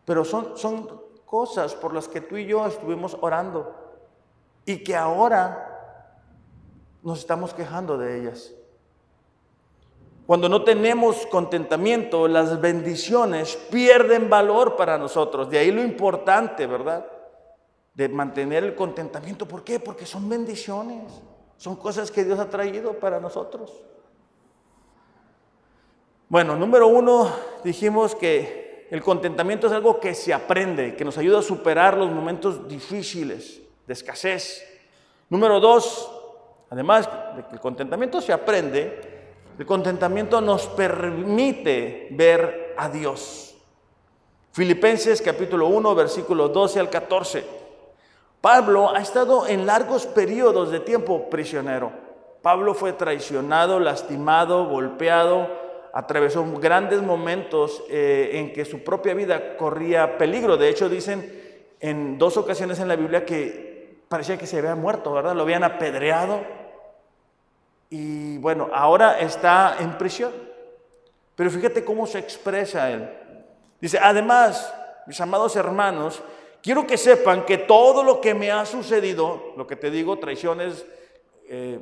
Pero 0.05 0.25
son, 0.25 0.57
son 0.57 1.03
cosas 1.27 1.75
por 1.75 1.92
las 1.92 2.09
que 2.09 2.20
tú 2.20 2.37
y 2.37 2.46
yo 2.46 2.66
estuvimos 2.66 3.16
orando 3.20 3.75
y 4.64 4.83
que 4.83 4.96
ahora 4.96 5.72
nos 7.03 7.20
estamos 7.20 7.53
quejando 7.53 7.99
de 7.99 8.20
ellas. 8.20 8.53
Cuando 10.27 10.49
no 10.49 10.65
tenemos 10.65 11.25
contentamiento, 11.27 12.27
las 12.27 12.61
bendiciones 12.61 13.57
pierden 13.71 14.29
valor 14.29 14.75
para 14.75 14.99
nosotros. 14.99 15.49
De 15.49 15.59
ahí 15.59 15.71
lo 15.71 15.83
importante, 15.83 16.67
¿verdad? 16.67 17.07
De 17.95 18.09
mantener 18.09 18.65
el 18.65 18.75
contentamiento. 18.75 19.47
¿Por 19.47 19.62
qué? 19.62 19.79
Porque 19.79 20.05
son 20.05 20.29
bendiciones. 20.29 21.05
Son 21.57 21.77
cosas 21.77 22.11
que 22.11 22.25
Dios 22.25 22.41
ha 22.41 22.51
traído 22.51 22.95
para 22.95 23.21
nosotros. 23.21 23.73
Bueno, 26.29 26.57
número 26.57 26.89
uno, 26.89 27.31
dijimos 27.62 28.17
que 28.17 28.89
el 28.91 29.01
contentamiento 29.03 29.69
es 29.69 29.73
algo 29.73 30.01
que 30.01 30.12
se 30.12 30.35
aprende, 30.35 30.97
que 30.97 31.05
nos 31.05 31.19
ayuda 31.19 31.39
a 31.39 31.43
superar 31.43 31.97
los 31.97 32.11
momentos 32.11 32.67
difíciles 32.67 33.61
de 33.87 33.93
escasez. 33.93 34.65
Número 35.31 35.61
dos, 35.61 36.11
además 36.69 37.09
de 37.37 37.45
que 37.45 37.55
el 37.55 37.61
contentamiento 37.61 38.21
se 38.21 38.33
aprende, 38.33 39.15
el 39.59 39.66
contentamiento 39.66 40.40
nos 40.40 40.66
permite 40.66 42.09
ver 42.11 42.75
a 42.77 42.88
Dios. 42.88 43.55
Filipenses 44.53 45.21
capítulo 45.23 45.69
1, 45.69 45.95
versículos 45.95 46.53
12 46.53 46.81
al 46.81 46.90
14. 46.90 47.45
Pablo 48.40 48.95
ha 48.95 49.01
estado 49.01 49.47
en 49.47 49.66
largos 49.66 50.07
periodos 50.07 50.71
de 50.71 50.81
tiempo 50.81 51.29
prisionero. 51.31 51.92
Pablo 52.42 52.75
fue 52.75 52.92
traicionado, 52.92 53.81
lastimado, 53.81 54.66
golpeado, 54.69 55.49
atravesó 55.92 56.45
grandes 56.61 57.03
momentos 57.03 57.83
eh, 57.88 58.31
en 58.35 58.53
que 58.53 58.64
su 58.64 58.85
propia 58.85 59.14
vida 59.14 59.57
corría 59.57 60.19
peligro. 60.19 60.57
De 60.57 60.69
hecho, 60.69 60.88
dicen 60.88 61.42
en 61.81 62.19
dos 62.19 62.37
ocasiones 62.37 62.79
en 62.79 62.88
la 62.88 62.97
Biblia 62.97 63.25
que 63.25 64.05
parecía 64.09 64.37
que 64.38 64.47
se 64.47 64.59
había 64.59 64.75
muerto, 64.75 65.12
¿verdad? 65.12 65.35
Lo 65.35 65.42
habían 65.42 65.64
apedreado. 65.64 66.40
Y 67.90 68.38
bueno, 68.38 68.68
ahora 68.72 69.20
está 69.20 69.77
en 69.81 69.96
prisión. 69.96 70.33
Pero 71.35 71.51
fíjate 71.51 71.85
cómo 71.85 72.07
se 72.07 72.18
expresa 72.18 72.90
él. 72.90 73.09
Dice, 73.81 73.99
además, 74.01 74.72
mis 75.07 75.20
amados 75.20 75.55
hermanos, 75.55 76.22
quiero 76.62 76.87
que 76.87 76.96
sepan 76.96 77.44
que 77.44 77.59
todo 77.59 78.03
lo 78.03 78.20
que 78.20 78.35
me 78.35 78.51
ha 78.51 78.64
sucedido, 78.64 79.53
lo 79.57 79.66
que 79.66 79.77
te 79.77 79.90
digo, 79.90 80.18
traiciones, 80.18 80.87
eh, 81.49 81.79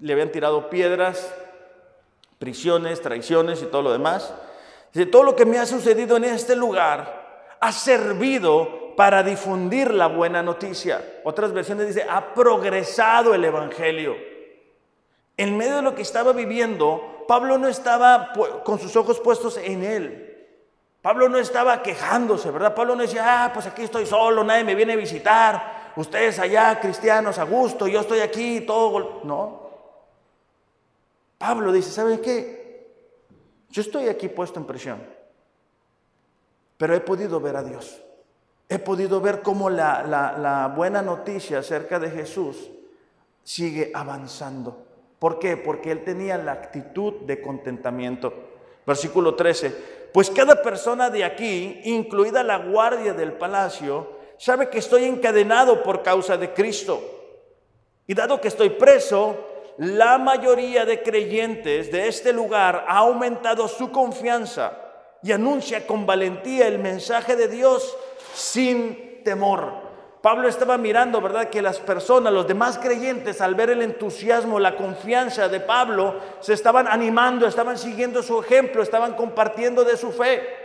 le 0.00 0.12
habían 0.12 0.32
tirado 0.32 0.68
piedras, 0.68 1.32
prisiones, 2.38 3.00
traiciones 3.00 3.62
y 3.62 3.66
todo 3.66 3.82
lo 3.82 3.92
demás. 3.92 4.34
Dice, 4.92 5.06
todo 5.06 5.22
lo 5.22 5.36
que 5.36 5.46
me 5.46 5.58
ha 5.58 5.66
sucedido 5.66 6.16
en 6.16 6.24
este 6.24 6.56
lugar 6.56 7.56
ha 7.60 7.72
servido 7.72 8.96
para 8.96 9.22
difundir 9.22 9.94
la 9.94 10.08
buena 10.08 10.42
noticia. 10.42 11.20
Otras 11.24 11.52
versiones 11.52 11.86
dice, 11.86 12.04
ha 12.08 12.34
progresado 12.34 13.34
el 13.34 13.44
Evangelio. 13.44 14.31
En 15.36 15.56
medio 15.56 15.76
de 15.76 15.82
lo 15.82 15.94
que 15.94 16.02
estaba 16.02 16.32
viviendo, 16.32 17.24
Pablo 17.26 17.58
no 17.58 17.68
estaba 17.68 18.32
con 18.64 18.78
sus 18.78 18.94
ojos 18.96 19.20
puestos 19.20 19.56
en 19.56 19.82
él. 19.82 20.28
Pablo 21.00 21.28
no 21.28 21.38
estaba 21.38 21.82
quejándose, 21.82 22.50
¿verdad? 22.50 22.74
Pablo 22.74 22.94
no 22.94 23.02
decía, 23.02 23.44
ah, 23.44 23.52
pues 23.52 23.66
aquí 23.66 23.82
estoy 23.82 24.06
solo, 24.06 24.44
nadie 24.44 24.62
me 24.62 24.76
viene 24.76 24.92
a 24.92 24.96
visitar, 24.96 25.92
ustedes 25.96 26.38
allá, 26.38 26.78
cristianos, 26.78 27.38
a 27.38 27.44
gusto, 27.44 27.88
yo 27.88 28.00
estoy 28.00 28.20
aquí, 28.20 28.60
todo. 28.60 29.20
No. 29.24 29.62
Pablo 31.38 31.72
dice, 31.72 31.90
¿saben 31.90 32.20
qué? 32.20 32.62
Yo 33.68 33.82
estoy 33.82 34.08
aquí 34.08 34.28
puesto 34.28 34.60
en 34.60 34.66
prisión, 34.66 35.02
pero 36.76 36.94
he 36.94 37.00
podido 37.00 37.40
ver 37.40 37.56
a 37.56 37.64
Dios. 37.64 38.00
He 38.68 38.78
podido 38.78 39.20
ver 39.20 39.42
cómo 39.42 39.68
la, 39.68 40.04
la 40.04 40.72
buena 40.74 41.02
noticia 41.02 41.58
acerca 41.58 41.98
de 41.98 42.10
Jesús 42.10 42.70
sigue 43.42 43.90
avanzando. 43.92 44.91
¿Por 45.22 45.38
qué? 45.38 45.56
Porque 45.56 45.92
él 45.92 46.02
tenía 46.02 46.36
la 46.36 46.50
actitud 46.50 47.20
de 47.20 47.40
contentamiento. 47.40 48.34
Versículo 48.84 49.36
13 49.36 50.02
pues 50.12 50.30
cada 50.30 50.60
persona 50.62 51.08
de 51.08 51.24
aquí, 51.24 51.80
incluida 51.84 52.42
la 52.42 52.58
guardia 52.58 53.14
del 53.14 53.32
palacio, 53.32 54.10
sabe 54.36 54.68
que 54.68 54.78
estoy 54.78 55.04
encadenado 55.04 55.82
por 55.82 56.02
causa 56.02 56.36
de 56.36 56.52
Cristo. 56.52 57.00
Y 58.06 58.14
dado 58.14 58.40
que 58.40 58.48
estoy 58.48 58.70
preso, 58.70 59.36
la 59.78 60.18
mayoría 60.18 60.84
de 60.84 61.02
creyentes 61.02 61.90
de 61.90 62.08
este 62.08 62.32
lugar 62.32 62.84
ha 62.86 62.98
aumentado 62.98 63.68
su 63.68 63.90
confianza 63.90 64.78
y 65.22 65.32
anuncia 65.32 65.86
con 65.86 66.04
valentía 66.04 66.68
el 66.68 66.78
mensaje 66.78 67.34
de 67.34 67.48
Dios 67.48 67.96
sin 68.34 69.22
temor. 69.24 69.81
Pablo 70.22 70.48
estaba 70.48 70.78
mirando, 70.78 71.20
¿verdad? 71.20 71.50
Que 71.50 71.60
las 71.60 71.80
personas, 71.80 72.32
los 72.32 72.46
demás 72.46 72.78
creyentes, 72.78 73.40
al 73.40 73.56
ver 73.56 73.70
el 73.70 73.82
entusiasmo, 73.82 74.60
la 74.60 74.76
confianza 74.76 75.48
de 75.48 75.58
Pablo, 75.58 76.14
se 76.38 76.52
estaban 76.52 76.86
animando, 76.86 77.44
estaban 77.46 77.76
siguiendo 77.76 78.22
su 78.22 78.40
ejemplo, 78.40 78.84
estaban 78.84 79.14
compartiendo 79.14 79.82
de 79.82 79.96
su 79.96 80.12
fe. 80.12 80.62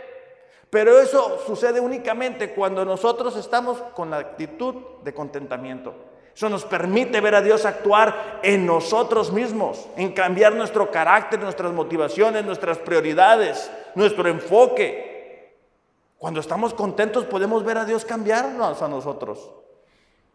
Pero 0.70 1.00
eso 1.00 1.40
sucede 1.44 1.80
únicamente 1.80 2.54
cuando 2.54 2.84
nosotros 2.84 3.36
estamos 3.36 3.78
con 3.94 4.10
la 4.10 4.18
actitud 4.18 4.76
de 5.02 5.12
contentamiento. 5.12 5.92
Eso 6.38 6.48
nos 6.48 6.64
permite 6.64 7.20
ver 7.20 7.34
a 7.34 7.42
Dios 7.42 7.64
actuar 7.64 8.38
en 8.44 8.64
nosotros 8.64 9.32
mismos, 9.32 9.88
en 9.96 10.12
cambiar 10.12 10.54
nuestro 10.54 10.88
carácter, 10.92 11.40
nuestras 11.40 11.72
motivaciones, 11.72 12.44
nuestras 12.44 12.78
prioridades, 12.78 13.68
nuestro 13.96 14.28
enfoque. 14.28 15.07
Cuando 16.18 16.40
estamos 16.40 16.74
contentos 16.74 17.24
podemos 17.24 17.64
ver 17.64 17.78
a 17.78 17.84
Dios 17.84 18.04
cambiarnos 18.04 18.82
a 18.82 18.88
nosotros 18.88 19.50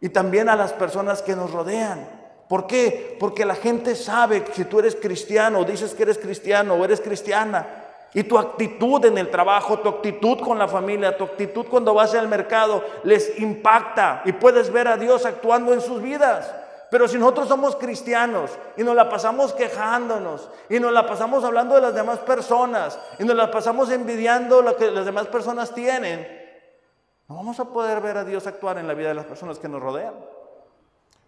y 0.00 0.08
también 0.08 0.48
a 0.48 0.56
las 0.56 0.72
personas 0.72 1.22
que 1.22 1.36
nos 1.36 1.50
rodean. 1.50 2.08
¿Por 2.48 2.66
qué? 2.66 3.16
Porque 3.20 3.44
la 3.44 3.54
gente 3.54 3.94
sabe 3.94 4.44
que 4.44 4.52
si 4.52 4.64
tú 4.64 4.78
eres 4.78 4.96
cristiano, 4.96 5.64
dices 5.64 5.94
que 5.94 6.02
eres 6.02 6.18
cristiano 6.18 6.74
o 6.74 6.84
eres 6.84 7.00
cristiana, 7.00 7.84
y 8.14 8.22
tu 8.22 8.38
actitud 8.38 9.04
en 9.04 9.18
el 9.18 9.28
trabajo, 9.28 9.80
tu 9.80 9.88
actitud 9.88 10.38
con 10.38 10.58
la 10.58 10.68
familia, 10.68 11.16
tu 11.16 11.24
actitud 11.24 11.66
cuando 11.68 11.92
vas 11.94 12.14
al 12.14 12.28
mercado, 12.28 12.84
les 13.02 13.38
impacta 13.40 14.22
y 14.24 14.32
puedes 14.32 14.72
ver 14.72 14.86
a 14.86 14.96
Dios 14.96 15.26
actuando 15.26 15.74
en 15.74 15.80
sus 15.80 16.00
vidas. 16.00 16.54
Pero 16.94 17.08
si 17.08 17.18
nosotros 17.18 17.48
somos 17.48 17.74
cristianos 17.74 18.52
y 18.76 18.84
nos 18.84 18.94
la 18.94 19.08
pasamos 19.08 19.52
quejándonos 19.52 20.48
y 20.68 20.78
nos 20.78 20.92
la 20.92 21.04
pasamos 21.04 21.42
hablando 21.42 21.74
de 21.74 21.80
las 21.80 21.92
demás 21.92 22.20
personas 22.20 22.96
y 23.18 23.24
nos 23.24 23.34
la 23.34 23.50
pasamos 23.50 23.90
envidiando 23.90 24.62
lo 24.62 24.76
que 24.76 24.92
las 24.92 25.04
demás 25.04 25.26
personas 25.26 25.74
tienen, 25.74 26.24
no 27.26 27.34
vamos 27.34 27.58
a 27.58 27.64
poder 27.64 28.00
ver 28.00 28.18
a 28.18 28.24
Dios 28.24 28.46
actuar 28.46 28.78
en 28.78 28.86
la 28.86 28.94
vida 28.94 29.08
de 29.08 29.14
las 29.14 29.24
personas 29.24 29.58
que 29.58 29.68
nos 29.68 29.82
rodean. 29.82 30.14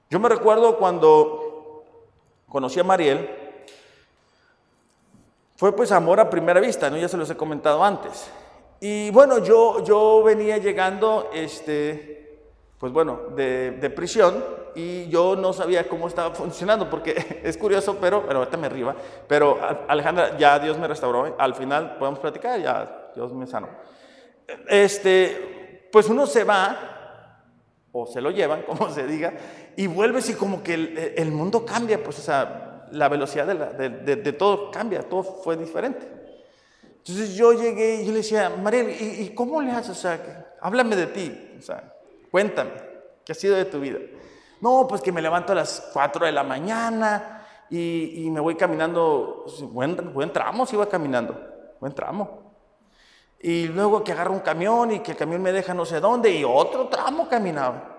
Yo 0.09 0.20
me 0.20 0.29
recuerdo 0.29 0.76
cuando 0.76 1.83
conocí 2.48 2.79
a 2.79 2.85
Mariel, 2.85 3.29
fue 5.57 5.74
pues 5.74 5.90
amor 5.90 6.20
a 6.20 6.31
primera 6.31 6.61
vista, 6.61 6.88
¿no? 6.90 6.96
ya 6.96 7.09
se 7.09 7.16
los 7.16 7.29
he 7.29 7.37
comentado 7.37 7.83
antes. 7.83 8.31
Y 8.79 9.11
bueno, 9.11 9.38
yo, 9.38 9.83
yo 9.83 10.22
venía 10.22 10.59
llegando, 10.59 11.29
este, 11.35 12.26
pues 12.79 12.93
bueno, 12.93 13.21
de, 13.35 13.93
prisión 13.95 14.45
y 14.75 15.09
yo 15.09 15.35
no 15.35 15.53
sabía 15.53 15.89
cómo 15.89 16.09
estaba 16.09 16.35
funcionando, 16.35 16.91
porque 16.91 17.41
es 17.43 17.57
curioso, 17.57 17.97
pero, 18.01 18.25
pero 18.27 18.41
ahorita 18.41 18.57
me 18.59 18.67
arriba, 18.67 18.95
pero 19.27 19.59
Alejandra, 19.89 20.37
ya 20.37 20.59
Dios 20.59 20.79
me 20.79 20.87
restauró, 20.87 21.35
al 21.39 21.55
final 21.55 21.97
podemos 21.99 22.21
platicar, 22.21 22.61
ya 22.61 23.11
Dios 23.15 23.33
me 23.33 23.47
sanó. 23.47 23.69
Este, 24.69 25.89
pues 25.91 26.09
uno 26.09 26.27
se 26.27 26.45
va, 26.45 27.41
o 27.93 28.07
se 28.07 28.21
lo 28.21 28.31
llevan, 28.31 28.62
como 28.67 28.91
se 28.91 29.07
diga, 29.07 29.33
y 29.75 29.87
vuelves 29.87 30.29
y 30.29 30.35
como 30.35 30.62
que 30.62 31.15
el, 31.17 31.31
mundo 31.33 31.65
cambia, 31.65 32.03
pues 32.03 32.19
o 32.19 32.23
sea, 32.23 32.87
la 32.93 33.09
velocidad 33.09 33.47
de, 33.47 34.33
todo 34.35 34.71
cambia, 34.71 35.03
todo 35.03 35.23
fue 35.23 35.57
diferente. 35.57 36.07
Entonces 36.99 37.35
yo 37.37 37.53
llegué 37.53 38.03
y 38.03 38.09
le 38.09 38.15
decía, 38.15 38.51
Mariel, 38.51 38.91
¿y, 38.91 39.23
¿y, 39.23 39.35
cómo 39.35 39.62
le 39.62 39.71
haces? 39.71 39.93
O 39.93 39.95
sea, 39.95 40.57
háblame 40.61 40.97
de 40.97 41.07
ti, 41.07 41.57
o 41.57 41.62
sea, 41.62 41.95
cuéntame, 42.31 42.73
¿qué 43.25 43.33
ha 43.33 43.35
sido 43.35 43.57
de 43.57 43.65
tu 43.65 43.81
vida? 43.81 43.99
No, 44.61 44.87
pues 44.89 45.03
que 45.03 45.12
me 45.12 45.23
levanto 45.23 45.53
a 45.53 45.57
las 45.57 45.91
4 45.93 46.27
de 46.27 46.33
la 46.33 46.43
mañana 46.43 47.47
y, 47.71 48.29
me 48.31 48.41
voy 48.41 48.55
caminando, 48.55 49.45
buen, 49.71 50.12
buen 50.12 50.33
tramo, 50.33 50.67
sí 50.67 50.77
iba 50.77 50.87
caminando, 50.87 51.37
buen 51.81 51.93
tramo. 51.93 52.47
Y 53.41 53.69
luego 53.69 54.03
que 54.03 54.12
agarro 54.12 54.33
un 54.33 54.41
camión 54.41 54.93
y 54.93 55.01
que 55.01 55.12
el 55.12 55.17
camión 55.17 55.43
me 55.43 55.53
deja 55.53 55.75
no 55.75 55.85
sé 55.85 56.01
dónde 56.01 56.31
y 56.31 56.45
otro 56.45 56.89
tramo 56.89 57.29
caminaba. 57.29 57.97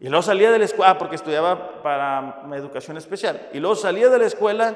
Y 0.00 0.08
luego 0.08 0.22
salía 0.22 0.50
de 0.50 0.58
la 0.58 0.64
escuela, 0.64 0.96
porque 0.96 1.16
estudiaba 1.16 1.82
para 1.82 2.42
educación 2.56 2.96
especial. 2.96 3.50
Y 3.52 3.60
luego 3.60 3.76
salía 3.76 4.08
de 4.08 4.18
la 4.18 4.26
escuela, 4.26 4.74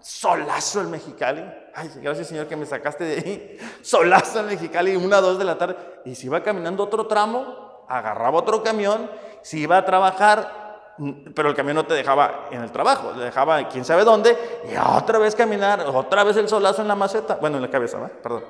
solazo 0.00 0.80
el 0.80 0.88
Mexicali. 0.88 1.44
Ay, 1.74 1.90
gracias 2.02 2.26
Señor 2.26 2.48
que 2.48 2.56
me 2.56 2.66
sacaste 2.66 3.04
de 3.04 3.14
ahí. 3.14 3.58
Solazo 3.82 4.40
el 4.40 4.46
Mexicali, 4.46 4.96
una, 4.96 5.20
dos 5.20 5.38
de 5.38 5.44
la 5.44 5.56
tarde. 5.56 5.76
Y 6.04 6.16
se 6.16 6.26
iba 6.26 6.42
caminando 6.42 6.82
otro 6.82 7.06
tramo, 7.06 7.67
agarraba 7.88 8.38
otro 8.38 8.62
camión 8.62 9.10
si 9.42 9.60
iba 9.60 9.76
a 9.76 9.84
trabajar, 9.84 10.94
pero 11.34 11.48
el 11.48 11.54
camión 11.54 11.76
no 11.76 11.86
te 11.86 11.94
dejaba 11.94 12.48
en 12.50 12.62
el 12.62 12.72
trabajo, 12.72 13.10
te 13.10 13.20
dejaba 13.20 13.68
quién 13.68 13.84
sabe 13.84 14.04
dónde, 14.04 14.36
y 14.70 14.76
otra 14.76 15.18
vez 15.18 15.34
caminar, 15.34 15.80
otra 15.80 16.24
vez 16.24 16.36
el 16.36 16.48
solazo 16.48 16.82
en 16.82 16.88
la 16.88 16.96
maceta, 16.96 17.36
bueno, 17.36 17.56
en 17.56 17.62
la 17.62 17.70
cabeza, 17.70 17.98
¿verdad? 17.98 18.16
perdón. 18.22 18.44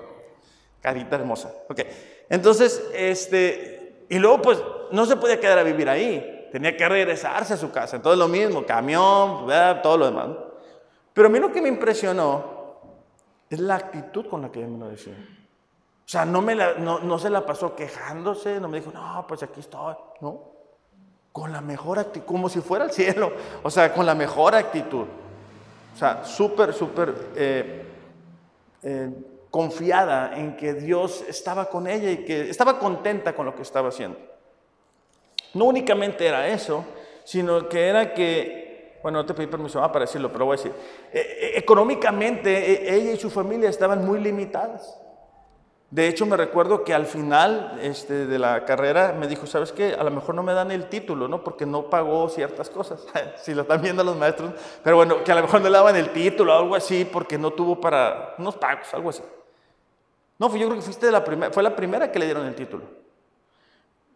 Carita 0.81 1.17
hermosa. 1.17 1.53
Ok. 1.69 1.81
Entonces, 2.29 2.89
este, 2.95 4.05
y 4.09 4.19
luego 4.19 4.41
pues 4.43 4.63
no 4.93 5.07
se 5.07 5.17
podía 5.17 5.41
quedar 5.41 5.59
a 5.59 5.63
vivir 5.63 5.89
ahí, 5.89 6.49
tenía 6.53 6.77
que 6.77 6.89
regresarse 6.89 7.55
a 7.55 7.57
su 7.57 7.71
casa. 7.71 7.97
Entonces 7.97 8.19
lo 8.19 8.29
mismo, 8.29 8.65
camión, 8.65 9.47
todo 9.83 9.97
lo 9.97 10.07
demás. 10.07 10.29
Pero 11.13 11.29
a 11.29 11.31
mí 11.31 11.39
lo 11.39 11.53
que 11.53 11.61
me 11.61 11.69
impresionó 11.69 12.59
es 13.51 13.59
la 13.59 13.77
actitud 13.77 14.27
con 14.27 14.43
la 14.43 14.53
que 14.53 14.61
ella 14.61 14.69
me 14.69 14.79
lo 14.79 14.89
decía. 14.89 15.15
O 16.09 16.11
sea, 16.11 16.25
no, 16.25 16.41
me 16.41 16.55
no, 16.55 17.01
no 17.01 17.19
se 17.19 17.29
la 17.29 17.45
pasó 17.45 17.77
quejándose, 17.77 18.59
no 18.61 18.69
me 18.69 18.81
dijo, 18.81 18.91
no, 18.91 19.27
pues 19.29 19.43
aquí 19.43 19.61
estoy, 19.61 19.95
no 20.23 20.59
con 21.39 21.53
la 21.53 21.61
mejor 21.61 22.01
actitud, 22.01 22.27
como 22.27 22.49
si 22.49 22.61
fuera 22.61 22.85
el 22.85 22.91
cielo, 22.91 23.33
o 23.63 23.71
sea, 23.71 23.93
con 23.95 24.05
la 24.05 24.17
mejor 24.17 24.57
actitud. 24.57 25.07
O 25.95 25.97
sea, 25.97 26.25
súper, 26.25 26.73
súper 26.73 27.15
eh, 27.37 27.83
eh, 28.83 29.11
confiada 29.49 30.37
en 30.37 30.57
que 30.57 30.75
Dios 30.75 31.25
estaba 31.29 31.67
con 31.67 31.87
ella 31.87 32.11
y 32.11 32.25
que 32.25 32.51
estaba 32.51 32.81
contenta 32.81 33.37
con 33.37 33.47
lo 33.47 33.55
que 33.55 33.63
estaba 33.63 33.89
haciendo. 33.89 34.19
No 35.55 35.67
únicamente 35.67 36.27
era 36.27 36.49
eso, 36.49 36.85
sino 37.23 37.69
que 37.69 37.87
era 37.87 38.13
que, 38.13 38.99
bueno, 39.03 39.19
no 39.19 39.27
te 39.27 39.33
pedí 39.33 39.47
permiso 39.47 39.81
para 39.81 40.01
decirlo, 40.01 40.33
pero 40.33 40.45
voy 40.45 40.55
a 40.55 40.57
decir, 40.57 40.73
eh, 41.13 41.53
económicamente 41.55 42.93
ella 42.93 43.13
y 43.13 43.17
su 43.17 43.31
familia 43.31 43.71
estaban 43.71 44.05
muy 44.05 44.19
limitadas. 44.19 44.99
De 45.91 46.07
hecho, 46.07 46.27
me 46.27 46.37
recuerdo 46.37 46.85
que 46.85 46.93
al 46.93 47.07
final 47.07 47.79
este, 47.81 48.27
de 48.27 48.39
la 48.39 48.67
carrera 48.67 49.15
me 49.19 49.27
dijo, 49.27 49.47
¿sabes 49.47 49.73
qué? 49.73 49.95
A 49.95 50.05
lo 50.05 50.11
mejor 50.11 50.35
no 50.35 50.43
me 50.43 50.53
dan 50.53 50.71
el 50.71 50.91
título, 50.91 51.29
¿no? 51.29 51.43
Porque 51.43 51.65
no 51.65 51.85
pagó 51.89 52.29
ciertas 52.29 52.69
cosas, 52.69 53.07
si 53.43 53.55
lo 53.55 53.63
están 53.63 53.81
viendo 53.81 54.05
los 54.05 54.17
maestros. 54.17 54.53
Pero 54.85 54.97
bueno, 54.97 55.25
que 55.25 55.33
a 55.33 55.35
lo 55.35 55.43
mejor 55.43 55.63
no 55.63 55.69
le 55.69 55.75
daban 55.75 55.97
el 55.97 56.11
título 56.13 56.55
o 56.55 56.59
algo 56.59 56.75
así 56.75 57.07
porque 57.07 57.39
no 57.39 57.53
tuvo 57.53 57.81
para 57.81 58.35
unos 58.37 58.57
pagos, 58.57 58.93
algo 58.93 59.09
así. 59.09 59.23
No, 60.39 60.55
yo 60.55 60.67
creo 60.67 60.77
que 60.77 60.83
fuiste 60.83 61.11
la 61.11 61.25
primera, 61.25 61.51
fue 61.53 61.63
la 61.63 61.75
primera 61.75 62.13
que 62.13 62.19
le 62.19 62.27
dieron 62.27 62.47
el 62.47 62.55
título. 62.55 62.85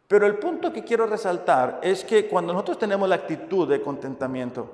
Pero 0.09 0.27
el 0.27 0.39
punto 0.39 0.75
que 0.75 0.85
quiero 0.85 1.07
resaltar 1.07 1.81
es 1.83 2.05
que 2.05 2.29
cuando 2.29 2.53
nosotros 2.53 2.79
tenemos 2.79 3.09
la 3.09 3.15
actitud 3.15 3.67
de 3.67 3.81
contentamiento, 3.81 4.71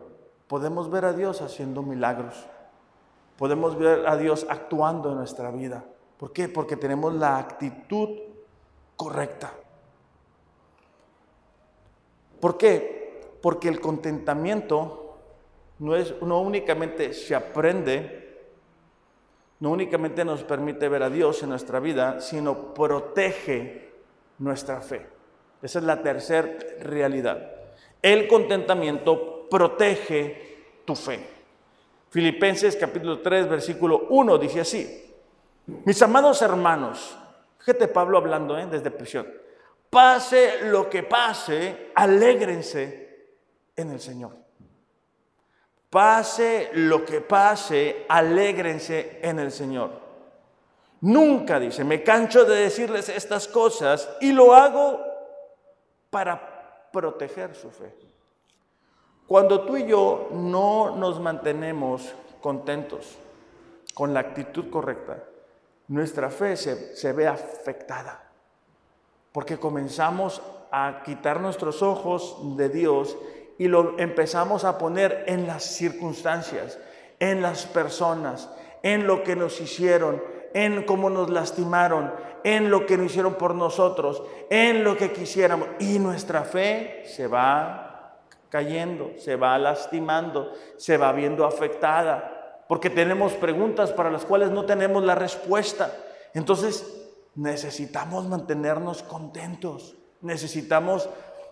podemos 0.49 0.91
ver 0.91 1.05
a 1.05 1.13
Dios 1.13 1.43
haciendo 1.43 1.85
milagros. 1.85 2.45
Podemos 3.37 3.79
ver 3.79 4.09
a 4.09 4.17
Dios 4.17 4.47
actuando 4.51 5.13
en 5.13 5.19
nuestra 5.19 5.53
vida. 5.53 5.85
¿Por 6.19 6.33
qué? 6.33 6.49
Porque 6.49 6.77
tenemos 6.77 7.15
la 7.15 7.39
actitud 7.39 8.09
correcta. 8.97 9.53
¿Por 12.41 12.59
qué? 12.59 13.23
Porque 13.41 13.69
el 13.69 13.81
contentamiento 13.81 15.17
no, 15.79 15.95
es, 15.95 16.21
no 16.23 16.41
únicamente 16.41 17.13
se 17.13 17.35
aprende, 17.35 18.37
no 19.61 19.71
únicamente 19.71 20.25
nos 20.25 20.43
permite 20.43 20.89
ver 20.89 21.05
a 21.05 21.11
Dios 21.11 21.43
en 21.43 21.51
nuestra 21.51 21.79
vida, 21.79 22.21
sino 22.21 22.75
protege 22.75 23.93
nuestra 24.39 24.81
fe. 24.81 25.07
Esa 25.63 25.79
es 25.79 25.85
la 25.85 26.03
tercera 26.03 26.57
realidad. 26.81 27.53
El 28.03 28.27
contentamiento 28.29 29.49
protege 29.49 30.83
tu 30.85 30.95
fe. 30.95 31.21
Filipenses 32.11 32.77
capítulo 32.77 33.21
3, 33.21 33.49
versículo 33.49 34.07
1 34.11 34.39
dice 34.39 34.61
así. 34.61 35.08
Mis 35.85 36.01
amados 36.01 36.41
hermanos, 36.41 37.15
fíjate 37.59 37.89
Pablo 37.89 38.17
hablando 38.17 38.57
¿eh? 38.57 38.67
desde 38.67 38.91
prisión, 38.91 39.29
pase 39.91 40.63
lo 40.63 40.89
que 40.89 41.03
pase, 41.03 41.93
alégrense 41.95 43.35
en 43.77 43.91
el 43.91 44.01
Señor. 44.01 44.33
Pase 45.91 46.71
lo 46.73 47.05
que 47.05 47.21
pase, 47.21 48.07
alégrense 48.09 49.21
en 49.23 49.39
el 49.41 49.53
Señor. 49.53 49.91
Nunca, 51.03 51.61
dice, 51.61 51.85
me 51.85 52.03
cancho 52.03 52.47
de 52.47 52.57
decirles 52.57 53.11
estas 53.11 53.47
cosas 53.47 54.09
y 54.23 54.33
lo 54.33 54.55
hago 54.55 55.01
para 56.09 56.89
proteger 56.91 57.55
su 57.55 57.71
fe. 57.71 57.95
Cuando 59.27 59.67
tú 59.67 59.77
y 59.77 59.87
yo 59.87 60.31
no 60.33 60.97
nos 60.97 61.21
mantenemos 61.21 62.15
contentos 62.41 63.19
con 63.93 64.15
la 64.15 64.21
actitud 64.21 64.71
correcta, 64.71 65.23
nuestra 65.89 66.31
fe 66.31 66.57
se, 66.57 67.13
ve 67.13 67.27
afectada. 67.27 68.23
Porque 69.33 69.59
comenzamos 69.59 70.43
a 70.71 71.03
quitar 71.05 71.41
nuestros 71.41 71.83
ojos 71.83 72.57
de 72.57 72.69
Dios 72.69 73.17
y 73.59 73.69
lo 73.69 73.99
empezamos 73.99 74.65
a 74.65 74.79
poner 74.79 75.25
en 75.27 75.47
las 75.47 75.65
circunstancias, 75.65 76.79
en 77.19 77.43
las 77.43 77.67
personas, 77.67 78.51
en 78.83 79.07
lo 79.07 79.25
que 79.25 79.35
nos 79.35 79.61
hicieron, 79.61 80.23
en 80.55 80.85
cómo 80.85 81.11
nos 81.11 81.31
lastimaron, 81.31 82.13
en 82.45 82.71
lo 82.71 82.87
que 82.87 82.97
nos 82.97 83.07
hicieron 83.07 83.35
por 83.35 83.55
nosotros, 83.55 84.23
en 84.51 84.85
lo 84.85 84.97
que 84.97 85.13
quisiéramos. 85.13 85.69
Y 85.79 85.99
nuestra 85.99 86.43
fe 86.43 87.03
se 87.07 87.27
va 87.27 88.19
cayendo, 88.51 89.13
se 89.17 89.37
va 89.37 89.59
lastimando, 89.59 90.53
se 90.77 90.97
va 90.97 91.13
viendo 91.13 91.45
afectada 91.45 92.38
porque 92.69 92.91
tenemos 92.91 93.33
preguntas 93.33 93.91
para 93.93 94.11
las 94.11 94.25
cuales 94.25 94.51
no 94.51 94.67
tenemos 94.67 95.03
la 95.03 95.15
respuesta. 95.15 95.93
Entonces, 96.35 96.87
necesitamos 97.35 98.29
mantenernos 98.29 99.03
contentos, 99.03 99.97
necesitamos 100.21 101.09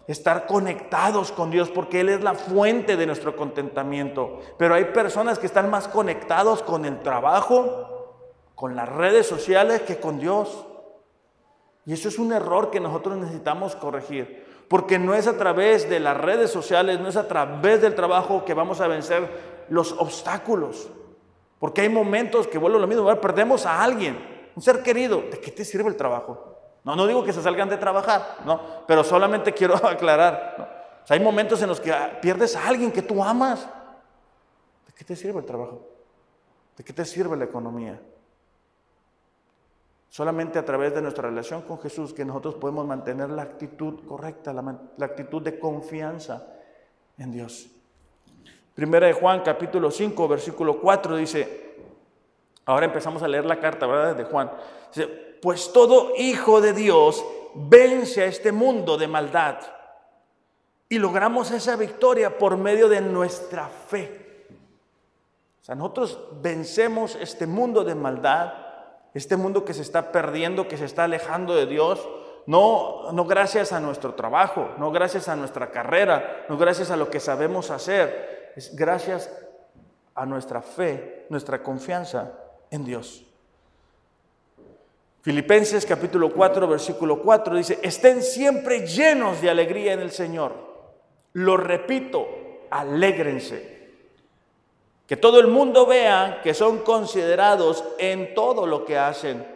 estar 0.07 0.47
conectados 0.47 1.33
con 1.33 1.51
Dios 1.51 1.71
porque 1.71 2.01
Él 2.01 2.11
es 2.11 2.23
la 2.23 2.35
fuente 2.35 2.97
de 2.97 3.07
nuestro 3.07 3.35
contentamiento. 3.35 4.41
Pero 4.59 4.75
hay 4.75 4.85
personas 4.87 5.39
que 5.39 5.47
están 5.47 5.71
más 5.71 5.89
conectados 5.89 6.63
con 6.63 6.85
el 6.85 7.01
trabajo, 7.01 8.15
con 8.55 8.77
las 8.77 8.89
redes 8.89 9.27
sociales 9.27 9.83
que 9.83 9.97
con 9.97 10.19
Dios. 10.21 10.67
Y 11.87 11.93
eso 11.93 12.09
es 12.09 12.19
un 12.19 12.33
error 12.33 12.71
que 12.71 12.81
nosotros 12.81 13.17
necesitamos 13.17 13.75
corregir. 13.75 14.45
Porque 14.69 14.99
no 14.99 15.15
es 15.15 15.27
a 15.29 15.39
través 15.39 15.89
de 15.89 16.01
las 16.01 16.17
redes 16.17 16.51
sociales, 16.51 17.01
no 17.01 17.09
es 17.09 17.17
a 17.17 17.29
través 17.29 17.81
del 17.81 17.95
trabajo 17.95 18.45
que 18.45 18.55
vamos 18.55 18.81
a 18.81 18.89
vencer 18.89 19.67
los 19.69 19.93
obstáculos. 19.93 20.89
Porque 21.59 21.81
hay 21.81 21.89
momentos 21.89 22.47
que 22.47 22.59
vuelvo 22.59 22.79
lo 22.79 22.87
mismo, 22.87 23.21
perdemos 23.21 23.65
a 23.65 23.83
alguien, 23.83 24.51
un 24.55 24.63
ser 24.63 24.83
querido. 24.83 25.23
¿De 25.23 25.41
qué 25.41 25.51
te 25.51 25.65
sirve 25.65 25.89
el 25.89 25.97
trabajo? 25.97 26.57
No, 26.85 26.95
no 26.95 27.07
digo 27.07 27.25
que 27.25 27.33
se 27.33 27.43
salgan 27.43 27.69
de 27.69 27.79
trabajar, 27.79 28.39
no, 28.45 28.61
pero 28.87 29.03
solamente 29.03 29.53
quiero 29.55 29.75
aclarar. 29.75 31.03
hay 31.09 31.21
momentos 31.21 31.61
en 31.63 31.69
los 31.69 31.81
que 31.81 31.93
ah, 31.93 32.19
pierdes 32.21 32.55
a 32.57 32.69
alguien 32.69 32.93
que 32.93 33.03
tú 33.03 33.23
amas. 33.23 33.67
¿De 34.87 34.93
qué 34.95 35.05
te 35.05 35.17
sirve 35.17 35.41
el 35.41 35.47
trabajo? 35.47 35.87
¿De 36.77 36.85
qué 36.85 36.93
te 36.93 37.05
sirve 37.05 37.37
la 37.37 37.45
economía? 37.45 38.01
Solamente 40.09 40.59
a 40.59 40.65
través 40.65 40.95
de 40.95 41.03
nuestra 41.03 41.29
relación 41.29 41.63
con 41.63 41.79
Jesús 41.81 42.13
que 42.13 42.25
nosotros 42.25 42.55
podemos 42.55 42.87
mantener 42.87 43.31
la 43.31 43.43
actitud 43.43 44.07
correcta, 44.07 44.53
la 44.53 45.07
actitud 45.07 45.43
de 45.43 45.59
confianza 45.59 46.47
en 47.19 47.33
Dios. 47.33 47.76
Primera 48.77 49.07
de 49.07 49.15
Juan 49.15 49.41
capítulo 49.41 49.91
5, 49.91 50.29
versículo 50.29 50.79
4 50.79 51.17
dice, 51.17 51.77
ahora 52.67 52.85
empezamos 52.85 53.23
a 53.23 53.29
leer 53.29 53.47
la 53.47 53.59
carta. 53.59 54.13
De 54.13 54.25
Juan. 54.25 54.53
Dice, 54.95 55.07
pues 55.41 55.73
todo 55.73 56.13
hijo 56.19 56.61
de 56.61 56.75
Dios 56.75 57.25
vence 57.55 58.23
a 58.23 58.27
este 58.27 58.53
mundo 58.53 58.99
de 58.99 59.09
maldad. 59.09 59.57
Y 60.91 60.99
logramos 60.99 61.53
esa 61.53 61.75
victoria 61.77 62.37
por 62.37 62.59
medio 62.59 62.91
de 62.91 63.01
nuestra 63.01 63.67
fe. 63.67 64.45
O 65.63 65.65
sea, 65.65 65.75
nosotros 65.75 66.21
vencemos 66.43 67.17
este 67.19 67.47
mundo 67.47 67.83
de 67.83 67.95
maldad, 67.95 68.53
este 69.15 69.39
mundo 69.39 69.65
que 69.65 69.73
se 69.73 69.81
está 69.81 70.13
perdiendo, 70.13 70.69
que 70.69 70.77
se 70.77 70.85
está 70.85 71.05
alejando 71.05 71.55
de 71.55 71.65
Dios, 71.65 72.07
no, 72.45 73.11
no 73.11 73.25
gracias 73.25 73.73
a 73.73 73.81
nuestro 73.81 74.13
trabajo, 74.15 74.69
no 74.77 74.93
gracias 74.93 75.31
a 75.31 75.35
nuestra 75.35 75.71
carrera, 75.71 76.45
no 76.51 76.59
gracias 76.59 76.91
a 76.91 76.97
lo 76.97 77.09
que 77.09 77.21
sabemos 77.21 77.71
hacer, 77.71 78.37
es 78.57 78.75
gracias 78.75 79.31
a 80.15 80.25
nuestra 80.25 80.63
fe, 80.63 81.27
nuestra 81.29 81.63
confianza 81.63 82.33
en 82.71 82.85
Dios. 82.85 83.23
Filipenses 85.21 85.85
capítulo 85.85 86.33
4, 86.33 86.67
versículo 86.67 87.21
4 87.21 87.57
dice, 87.57 87.79
estén 87.83 88.23
siempre 88.23 88.87
llenos 88.87 89.43
de 89.43 89.51
alegría 89.51 89.93
en 89.93 90.01
el 90.01 90.11
Señor. 90.11 90.55
Lo 91.35 91.57
repito, 91.57 92.27
alégrense. 92.71 93.77
Que 95.07 95.17
todo 95.17 95.39
el 95.39 95.49
mundo 95.49 95.85
vea 95.85 96.41
que 96.43 96.55
son 96.55 96.79
considerados 96.79 97.85
en 97.99 98.35
todo 98.35 98.67
lo 98.67 98.85
que 98.85 98.99
hacen. 98.99 99.47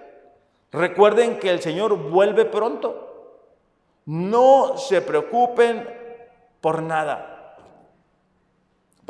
Recuerden 0.73 1.39
que 1.39 1.51
el 1.51 1.63
Señor 1.63 1.97
vuelve 1.97 2.45
pronto. 2.45 3.41
No 4.07 4.77
se 4.77 5.01
preocupen 5.01 5.89
por 6.61 6.83
nada. 6.83 7.30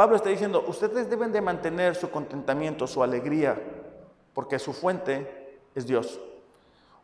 Pablo 0.00 0.16
está 0.16 0.30
diciendo, 0.30 0.64
ustedes 0.66 1.10
deben 1.10 1.30
de 1.30 1.42
mantener 1.42 1.94
su 1.94 2.10
contentamiento, 2.10 2.86
su 2.86 3.02
alegría, 3.02 3.60
porque 4.32 4.58
su 4.58 4.72
fuente 4.72 5.60
es 5.74 5.86
Dios. 5.86 6.18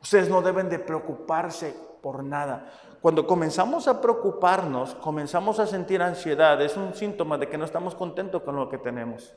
Ustedes 0.01 0.31
no 0.31 0.41
deben 0.41 0.71
de 0.71 0.79
preocuparse 0.79 1.77
por 2.01 2.25
nada. 2.25 2.73
Cuando 3.03 3.27
comenzamos 3.27 3.87
a 3.87 4.01
preocuparnos, 4.01 4.95
comenzamos 4.95 5.59
a 5.59 5.67
sentir 5.67 6.01
ansiedad, 6.01 6.59
es 6.63 6.75
un 6.79 6.95
síntoma 6.95 7.37
de 7.37 7.51
que 7.51 7.59
no 7.59 7.67
estamos 7.67 7.95
contentos 7.95 8.41
con 8.43 8.57
lo 8.57 8.67
que 8.71 8.79
tenemos. 8.79 9.35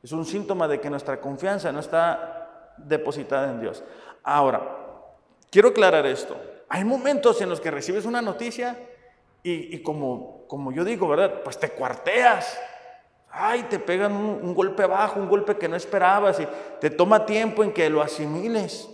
Es 0.00 0.12
un 0.12 0.24
síntoma 0.24 0.68
de 0.68 0.80
que 0.80 0.90
nuestra 0.90 1.20
confianza 1.20 1.72
no 1.72 1.80
está 1.80 2.74
depositada 2.76 3.50
en 3.50 3.60
Dios. 3.60 3.82
Ahora, 4.22 4.62
quiero 5.50 5.70
aclarar 5.70 6.06
esto. 6.06 6.36
Hay 6.68 6.84
momentos 6.84 7.40
en 7.40 7.48
los 7.48 7.60
que 7.60 7.72
recibes 7.72 8.04
una 8.04 8.22
noticia 8.22 8.78
y, 9.46 9.82
como, 9.82 10.46
como 10.48 10.72
yo 10.72 10.84
digo, 10.84 11.06
¿verdad? 11.06 11.42
Pues 11.44 11.58
te 11.58 11.68
cuarteas. 11.68 12.58
Ay, 13.30 13.64
te 13.64 13.78
pegan 13.78 14.12
un, 14.12 14.54
golpe 14.54 14.86
bajo, 14.86 15.20
un 15.20 15.28
golpe 15.28 15.58
que 15.58 15.68
no 15.68 15.76
esperabas 15.76 16.40
y 16.40 16.48
te 16.80 16.88
toma 16.88 17.26
tiempo 17.26 17.62
en 17.62 17.72
que 17.72 17.90
lo 17.90 18.00
asimiles. 18.00 18.88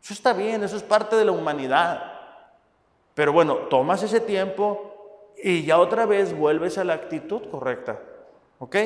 Eso 0.00 0.14
está 0.14 0.32
bien, 0.32 0.62
eso 0.62 0.76
es 0.76 0.84
parte 0.84 1.16
de 1.16 1.24
la 1.24 1.32
humanidad. 1.32 2.12
Pero 3.14 3.32
bueno, 3.32 3.56
tomas 3.68 4.02
ese 4.04 4.20
tiempo 4.20 5.32
y 5.42 5.64
ya 5.64 5.78
otra 5.78 6.06
vez 6.06 6.36
vuelves 6.38 6.78
a 6.78 6.84
la 6.84 6.94
actitud 6.94 7.50
correcta. 7.50 7.98
¿Ok? 8.60 8.76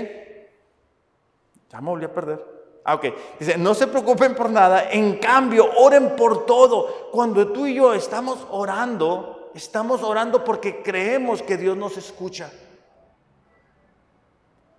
Ya 1.70 1.80
me 1.82 1.90
volví 1.90 2.06
a 2.06 2.14
perder. 2.14 2.42
Ah, 2.82 2.94
ok. 2.94 3.06
Dice, 3.38 3.58
no 3.58 3.74
se 3.74 3.88
preocupen 3.88 4.34
por 4.34 4.48
nada, 4.48 4.90
en 4.90 5.18
cambio, 5.18 5.68
oren 5.76 6.16
por 6.16 6.46
todo. 6.46 7.10
Cuando 7.10 7.48
tú 7.48 7.66
y 7.66 7.74
yo 7.74 7.92
estamos 7.92 8.46
orando, 8.50 9.33
estamos 9.54 10.02
orando 10.02 10.44
porque 10.44 10.82
creemos 10.82 11.42
que 11.42 11.56
Dios 11.56 11.76
nos 11.76 11.96
escucha. 11.96 12.50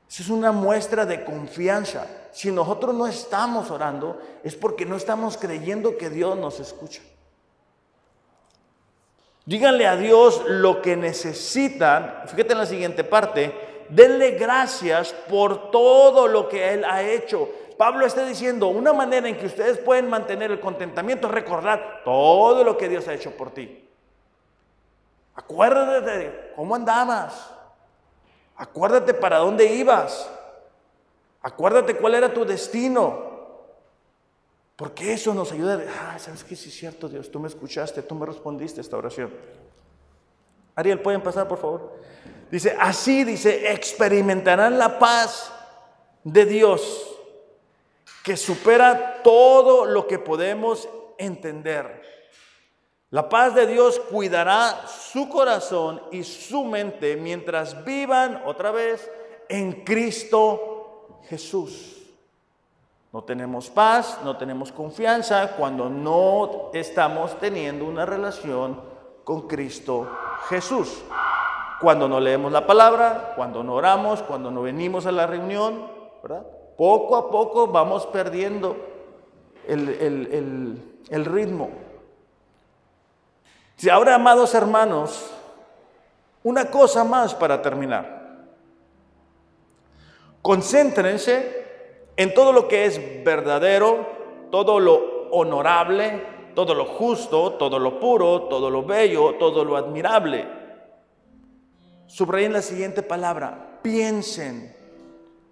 es 0.08 0.30
una 0.30 0.52
muestra 0.52 1.06
de 1.06 1.26
confianza. 1.26 2.08
Si 2.32 2.52
nosotros 2.52 2.94
no 2.94 3.08
estamos 3.08 3.72
orando, 3.72 4.22
es 4.44 4.56
porque 4.56 4.86
no 4.86 4.96
estamos 4.96 5.38
creyendo 5.38 5.98
que 5.98 6.10
Dios 6.10 6.38
nos 6.38 6.60
escucha. 6.60 7.02
Díganle 9.46 9.88
a 9.88 9.96
Dios 9.96 10.42
lo 10.48 10.82
que 10.82 10.96
necesitan. 10.96 12.24
Fíjate 12.28 12.54
en 12.54 12.58
la 12.58 12.66
siguiente 12.66 13.04
parte. 13.04 13.54
Denle 13.90 14.32
gracias 14.32 15.14
por 15.30 15.70
todo 15.70 16.28
lo 16.28 16.50
que 16.50 16.74
Él 16.74 16.84
ha 16.84 17.04
hecho. 17.04 17.50
Pablo 17.78 18.06
está 18.06 18.26
diciendo, 18.26 18.68
una 18.68 18.94
manera 18.94 19.28
en 19.28 19.38
que 19.38 19.46
ustedes 19.46 19.78
pueden 19.78 20.10
mantener 20.10 20.50
el 20.50 20.60
contentamiento 20.60 21.28
es 21.28 21.34
recordar 21.34 22.02
todo 22.04 22.64
lo 22.64 22.78
que 22.78 22.90
Dios 22.90 23.08
ha 23.08 23.14
hecho 23.14 23.32
por 23.32 23.52
ti. 23.52 23.86
Acuérdate 25.36 26.10
de 26.10 26.54
cómo 26.56 26.76
andabas. 26.76 27.52
Acuérdate 28.56 29.14
para 29.14 29.40
dónde 29.40 29.66
ibas. 29.66 30.30
Acuérdate 31.42 31.96
cuál 31.98 32.16
era 32.16 32.34
tu 32.34 32.46
destino. 32.46 33.36
Porque 34.76 35.14
eso 35.14 35.34
nos 35.34 35.52
ayuda. 35.52 35.84
Ah, 36.00 36.18
¿sabes 36.20 36.44
qué? 36.44 36.56
Sí 36.56 36.70
es 36.70 36.76
cierto, 36.76 37.08
Dios. 37.08 37.30
Tú 37.32 37.40
me 37.40 37.48
escuchaste, 37.48 38.02
tú 38.02 38.16
me 38.16 38.26
respondiste 38.26 38.82
esta 38.82 38.98
oración. 38.98 39.32
Ariel, 40.76 41.00
¿pueden 41.00 41.22
pasar, 41.22 41.48
por 41.48 41.58
favor? 41.58 42.00
Dice, 42.52 42.76
así, 42.80 43.24
dice, 43.24 43.72
experimentarán 43.72 44.78
la 44.78 45.00
paz 45.00 45.52
de 46.24 46.46
Dios 46.46 47.16
que 48.24 48.36
supera 48.36 49.22
todo 49.24 49.86
lo 49.86 50.08
que 50.08 50.20
podemos 50.20 50.90
entender. 51.18 52.02
La 53.12 53.30
paz 53.30 53.54
de 53.54 53.68
Dios 53.68 54.00
cuidará 54.00 54.88
su 54.88 55.30
corazón 55.30 56.02
y 56.12 56.24
su 56.24 56.66
mente 56.66 57.16
mientras 57.16 57.86
vivan 57.86 58.42
otra 58.46 58.72
vez 58.72 59.10
en 59.48 59.84
Cristo 59.84 61.20
Jesús. 61.30 62.04
No 63.14 63.24
tenemos 63.24 63.70
paz, 63.70 64.20
no 64.24 64.36
tenemos 64.36 64.72
confianza 64.72 65.56
cuando 65.56 65.88
no 65.88 66.72
estamos 66.74 67.40
teniendo 67.40 67.86
una 67.86 68.06
relación 68.06 68.82
con 69.24 69.48
Cristo 69.48 70.10
Jesús. 70.50 71.04
Cuando 71.80 72.10
no 72.10 72.20
leemos 72.20 72.52
la 72.52 72.66
palabra, 72.66 73.34
cuando 73.36 73.64
no 73.64 73.76
oramos, 73.76 74.24
cuando 74.24 74.50
no 74.50 74.64
venimos 74.64 75.06
a 75.06 75.12
la 75.12 75.28
reunión. 75.28 75.88
Poco 76.76 77.16
a 77.16 77.30
poco 77.30 77.68
vamos 77.68 78.08
perdiendo 78.08 78.76
el 79.68 81.26
ritmo. 81.26 81.85
Si 83.76 83.90
ahora, 83.90 84.16
amados 84.16 84.54
hermanos, 84.54 85.32
una 86.44 86.70
cosa 86.70 87.04
más 87.04 87.34
para 87.34 87.62
terminar. 87.62 88.16
Concéntrense 90.42 91.66
en 92.16 92.34
todo 92.34 92.54
lo 92.54 92.68
que 92.68 92.86
es 92.86 93.24
verdadero, 93.24 94.48
todo 94.52 94.80
lo 94.80 95.28
honorable, 95.32 96.24
todo 96.54 96.74
lo 96.76 96.86
justo, 96.86 97.54
todo 97.54 97.80
lo 97.80 98.00
puro, 98.00 98.44
todo 98.44 98.70
lo 98.70 98.84
bello, 98.84 99.36
todo 99.40 99.66
lo 99.66 99.76
admirable. 99.76 100.48
Subrayen 102.06 102.54
la 102.54 102.62
siguiente 102.62 103.02
palabra, 103.02 103.80
piensen 103.82 104.74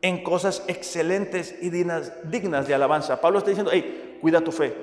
en 0.02 0.24
cosas 0.24 0.64
excelentes 0.68 1.56
y 1.62 1.70
dignas, 1.70 2.68
de 2.68 2.74
alabanza. 2.74 3.20
Pablo 3.20 3.40
está 3.40 3.50
diciendo, 3.50 3.72
hey, 3.74 4.20
cuida 4.22 4.42
tu 4.42 4.52
fe, 4.52 4.78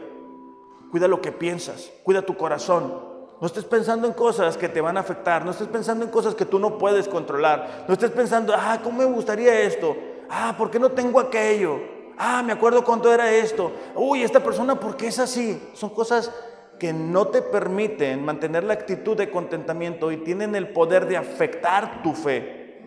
cuida 0.91 1.07
lo 1.07 1.20
que 1.20 1.30
piensas, 1.30 1.93
cuida 2.03 2.22
tu 2.22 2.36
corazón, 2.36 3.10
no 3.41 3.47
estés 3.47 3.64
pensando 3.64 4.07
en 4.07 4.12
cosas 4.12 4.59
que 4.59 4.68
te 4.68 4.82
van 4.82 4.99
a 4.99 5.01
afectar. 5.01 5.45
No 5.45 5.53
estés 5.53 5.68
pensando 5.68 6.05
en 6.05 6.11
cosas 6.11 6.34
que 6.34 6.45
tú 6.45 6.59
no 6.59 6.76
puedes 6.76 7.09
controlar. 7.09 7.84
No 7.88 7.95
estés 7.95 8.11
pensando, 8.11 8.55
ah, 8.55 8.78
¿cómo 8.82 8.99
me 8.99 9.07
gustaría 9.07 9.61
esto? 9.62 9.97
Ah, 10.28 10.55
¿por 10.59 10.70
qué 10.70 10.78
no 10.78 10.91
tengo 10.91 11.18
aquello? 11.18 11.80
Ah, 12.18 12.43
me 12.45 12.53
acuerdo 12.53 12.84
cuánto 12.84 13.12
era 13.12 13.32
esto. 13.32 13.72
Uy, 13.95 14.22
esta 14.22 14.41
persona, 14.41 14.78
¿por 14.78 14.95
qué 14.95 15.07
es 15.07 15.18
así? 15.18 15.70
Son 15.72 15.88
cosas 15.88 16.30
que 16.78 16.93
no 16.93 17.28
te 17.28 17.41
permiten 17.41 18.22
mantener 18.22 18.64
la 18.64 18.74
actitud 18.74 19.16
de 19.16 19.30
contentamiento 19.30 20.12
y 20.12 20.18
tienen 20.18 20.55
el 20.55 20.68
poder 20.68 21.07
de 21.07 21.16
afectar 21.16 22.03
tu 22.03 22.12
fe. 22.12 22.78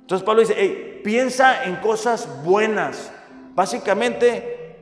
Entonces 0.00 0.24
Pablo 0.24 0.40
dice, 0.40 0.54
hey, 0.56 1.02
piensa 1.04 1.64
en 1.64 1.76
cosas 1.76 2.42
buenas. 2.42 3.12
Básicamente, 3.54 4.76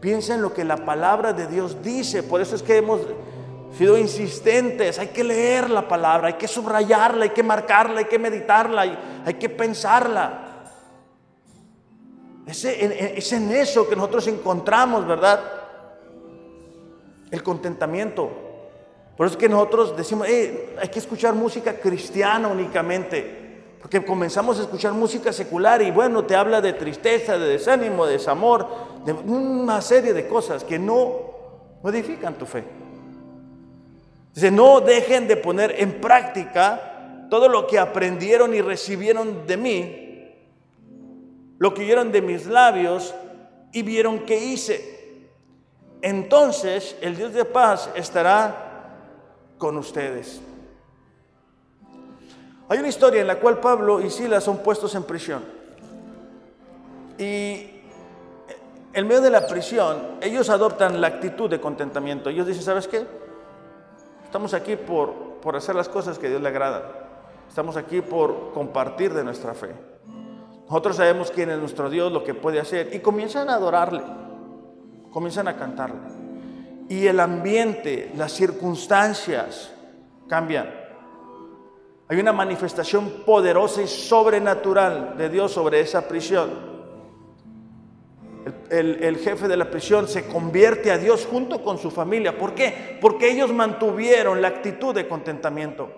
piensa 0.00 0.34
en 0.34 0.40
lo 0.40 0.54
que 0.54 0.64
la 0.64 0.78
palabra 0.78 1.34
de 1.34 1.46
Dios 1.46 1.82
dice. 1.82 2.22
Por 2.22 2.40
eso 2.40 2.56
es 2.56 2.62
que 2.62 2.78
hemos 2.78 3.02
sido 3.76 3.98
insistentes. 3.98 4.98
Hay 4.98 5.08
que 5.08 5.24
leer 5.24 5.70
la 5.70 5.86
palabra, 5.88 6.28
hay 6.28 6.34
que 6.34 6.48
subrayarla, 6.48 7.24
hay 7.24 7.30
que 7.30 7.42
marcarla, 7.42 8.00
hay 8.00 8.04
que 8.06 8.18
meditarla, 8.18 8.82
hay 9.24 9.34
que 9.34 9.48
pensarla. 9.48 10.52
Es 12.46 13.32
en, 13.32 13.50
eso 13.50 13.88
que 13.88 13.96
nosotros 13.96 14.26
encontramos, 14.26 15.06
¿verdad? 15.06 15.40
El 17.30 17.42
contentamiento. 17.42 18.30
Por 19.16 19.26
eso 19.26 19.36
es 19.36 19.40
que 19.40 19.48
nosotros 19.48 19.96
decimos, 19.96 20.26
hay 20.26 20.88
que 20.88 20.98
escuchar 20.98 21.34
música 21.34 21.74
cristiana 21.74 22.48
únicamente. 22.48 23.40
Porque 23.80 24.04
comenzamos 24.04 24.58
a 24.58 24.62
escuchar 24.62 24.92
música 24.92 25.32
secular 25.32 25.82
y 25.82 25.90
bueno, 25.90 26.24
te 26.24 26.36
habla 26.36 26.60
de 26.60 26.72
tristeza, 26.72 27.36
de 27.38 27.48
desánimo, 27.48 28.06
de 28.06 28.12
desamor, 28.12 28.68
de 29.04 29.12
una 29.12 29.80
serie 29.80 30.12
de 30.12 30.28
cosas 30.28 30.62
que 30.62 30.78
no 30.78 31.32
modifican 31.82 32.34
tu 32.34 32.46
fe. 32.46 32.64
Dice, 34.34 34.50
no 34.50 34.80
dejen 34.80 35.28
de 35.28 35.36
poner 35.36 35.74
en 35.78 36.00
práctica 36.00 37.26
todo 37.28 37.48
lo 37.48 37.66
que 37.66 37.78
aprendieron 37.78 38.54
y 38.54 38.60
recibieron 38.60 39.46
de 39.46 39.56
mí 39.56 40.02
lo 41.62 41.72
que 41.72 41.82
oyeron 41.82 42.10
de 42.10 42.20
mis 42.20 42.46
labios 42.46 43.14
y 43.72 43.82
vieron 43.82 44.26
que 44.26 44.36
hice. 44.36 45.28
Entonces 46.00 46.96
el 47.00 47.16
Dios 47.16 47.32
de 47.34 47.44
paz 47.44 47.88
estará 47.94 48.96
con 49.58 49.76
ustedes. 49.76 50.40
Hay 52.68 52.78
una 52.80 52.88
historia 52.88 53.20
en 53.20 53.28
la 53.28 53.38
cual 53.38 53.60
Pablo 53.60 54.00
y 54.00 54.10
Silas 54.10 54.42
son 54.42 54.58
puestos 54.58 54.92
en 54.96 55.04
prisión. 55.04 55.44
Y 57.16 57.70
en 58.92 59.06
medio 59.06 59.20
de 59.20 59.30
la 59.30 59.46
prisión, 59.46 60.18
ellos 60.20 60.50
adoptan 60.50 61.00
la 61.00 61.06
actitud 61.06 61.48
de 61.48 61.60
contentamiento. 61.60 62.28
Ellos 62.28 62.48
dicen, 62.48 62.64
¿sabes 62.64 62.88
qué? 62.88 63.06
Estamos 64.32 64.54
aquí 64.54 64.76
por, 64.76 65.12
por 65.42 65.56
hacer 65.56 65.74
las 65.74 65.90
cosas 65.90 66.18
que 66.18 66.26
Dios 66.26 66.40
le 66.40 66.48
agradan. 66.48 66.84
Estamos 67.50 67.76
aquí 67.76 68.00
por 68.00 68.50
compartir 68.54 69.12
de 69.12 69.22
nuestra 69.22 69.52
fe. 69.52 69.74
Nosotros 70.64 70.96
sabemos 70.96 71.30
quién 71.30 71.50
es 71.50 71.58
nuestro 71.58 71.90
Dios, 71.90 72.10
lo 72.10 72.24
que 72.24 72.32
puede 72.32 72.58
hacer. 72.58 72.94
Y 72.94 73.00
comienzan 73.00 73.50
a 73.50 73.56
adorarle, 73.56 74.02
comienzan 75.10 75.48
a 75.48 75.56
cantarle. 75.58 76.00
Y 76.88 77.06
el 77.08 77.20
ambiente, 77.20 78.10
las 78.16 78.32
circunstancias 78.32 79.70
cambian. 80.30 80.72
Hay 82.08 82.18
una 82.18 82.32
manifestación 82.32 83.24
poderosa 83.26 83.82
y 83.82 83.86
sobrenatural 83.86 85.18
de 85.18 85.28
Dios 85.28 85.52
sobre 85.52 85.80
esa 85.80 86.08
prisión. 86.08 86.71
El, 88.70 89.18
jefe 89.18 89.46
de 89.46 89.56
la 89.56 89.70
prisión 89.70 90.08
se 90.08 90.26
convierte 90.26 90.90
a 90.90 90.98
Dios 90.98 91.26
junto 91.30 91.62
con 91.62 91.78
su 91.78 91.90
familia. 91.90 92.36
¿Por 92.36 92.54
qué? 92.54 92.98
Porque 93.00 93.30
ellos 93.30 93.52
mantuvieron 93.52 94.42
la 94.42 94.48
actitud 94.48 94.94
de 94.94 95.06
contentamiento. 95.06 95.90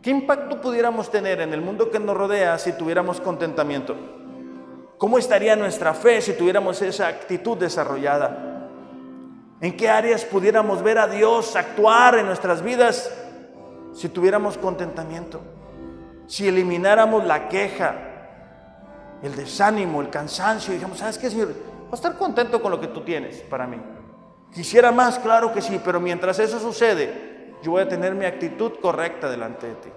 ¿Qué 0.00 0.10
impacto 0.10 0.60
pudiéramos 0.60 1.10
tener 1.10 1.40
en 1.40 1.52
el 1.52 1.60
mundo 1.60 1.90
que 1.90 1.98
nos 1.98 2.16
rodea 2.16 2.58
si 2.58 2.72
tuviéramos 2.72 3.20
contentamiento? 3.20 3.94
¿Cómo 4.96 5.18
estaría 5.18 5.54
nuestra 5.56 5.94
fe 5.94 6.20
si 6.20 6.32
tuviéramos 6.32 6.80
esa 6.80 7.08
actitud 7.08 7.58
desarrollada? 7.58 8.68
¿En 9.60 9.76
qué 9.76 9.88
áreas 9.88 10.24
pudiéramos 10.24 10.82
ver 10.82 10.98
a 10.98 11.06
Dios 11.06 11.54
actuar 11.54 12.18
en 12.18 12.26
nuestras 12.26 12.62
vidas 12.62 13.12
si 13.92 14.08
tuviéramos 14.08 14.56
contentamiento? 14.58 15.40
Si 16.26 16.48
elimináramos 16.48 17.24
la 17.24 17.48
queja, 17.48 18.11
el 19.22 19.34
desánimo, 19.36 20.00
el 20.00 20.10
cansancio, 20.10 20.72
y 20.72 20.76
dijamos, 20.76 20.98
¿sabes 20.98 21.16
qué, 21.16 21.30
Señor? 21.30 21.48
Voy 21.48 21.92
a 21.92 21.94
estar 21.94 22.16
contento 22.18 22.60
con 22.60 22.70
lo 22.70 22.80
que 22.80 22.88
tú 22.88 23.02
tienes 23.02 23.40
para 23.42 23.66
mí. 23.66 23.76
Quisiera 24.52 24.92
más, 24.92 25.18
claro 25.18 25.52
que 25.52 25.62
sí, 25.62 25.80
pero 25.82 26.00
mientras 26.00 26.38
eso 26.38 26.58
sucede, 26.58 27.54
yo 27.62 27.70
voy 27.70 27.82
a 27.82 27.88
tener 27.88 28.14
mi 28.14 28.24
actitud 28.24 28.72
correcta 28.82 29.30
delante 29.30 29.68
de 29.68 29.74
ti. 29.74 29.88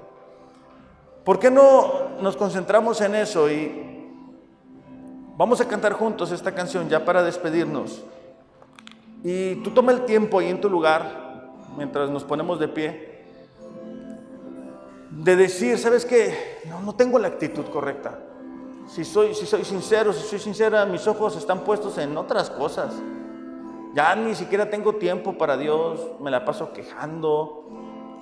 ¿Por 1.23 1.39
qué 1.39 1.49
no 1.49 2.19
nos 2.21 2.38
concentramos 2.38 3.01
en 3.01 3.15
eso 3.15 3.49
y 3.49 4.11
vamos 5.36 5.59
a 5.59 5.67
cantar 5.67 5.93
juntos 5.93 6.32
esta 6.32 6.53
canción 6.53 6.88
ya 6.88 7.03
para 7.03 7.23
despedirnos? 7.23 8.03
Y 9.23 9.55
tú 9.55 9.71
toma 9.71 9.91
el 9.91 10.05
tiempo 10.05 10.38
ahí 10.38 10.49
en 10.49 10.61
tu 10.61 10.69
lugar, 10.69 11.49
mientras 11.76 12.11
nos 12.11 12.23
ponemos 12.23 12.59
de 12.59 12.67
pie, 12.67 13.26
de 15.09 15.36
decir, 15.36 15.80
¿sabes 15.80 16.05
qué? 16.05 16.59
No, 16.69 16.80
no 16.82 16.93
tengo 16.93 17.17
la 17.17 17.30
actitud 17.30 17.65
correcta. 17.65 18.19
Si 18.88 19.03
soy, 19.03 19.33
si 19.33 19.45
soy 19.45 19.65
sincero, 19.65 20.13
si 20.13 20.27
soy 20.27 20.39
sincera, 20.39 20.86
mis 20.86 21.07
ojos 21.07 21.36
están 21.36 21.61
puestos 21.61 21.97
en 21.97 22.15
otras 22.17 22.49
cosas. 22.49 22.93
Ya 23.93 24.15
ni 24.15 24.36
siquiera 24.36 24.69
tengo 24.69 24.95
tiempo 24.95 25.38
para 25.38 25.57
Dios, 25.57 25.99
me 26.19 26.29
la 26.29 26.45
paso 26.45 26.73
quejando. 26.73 27.63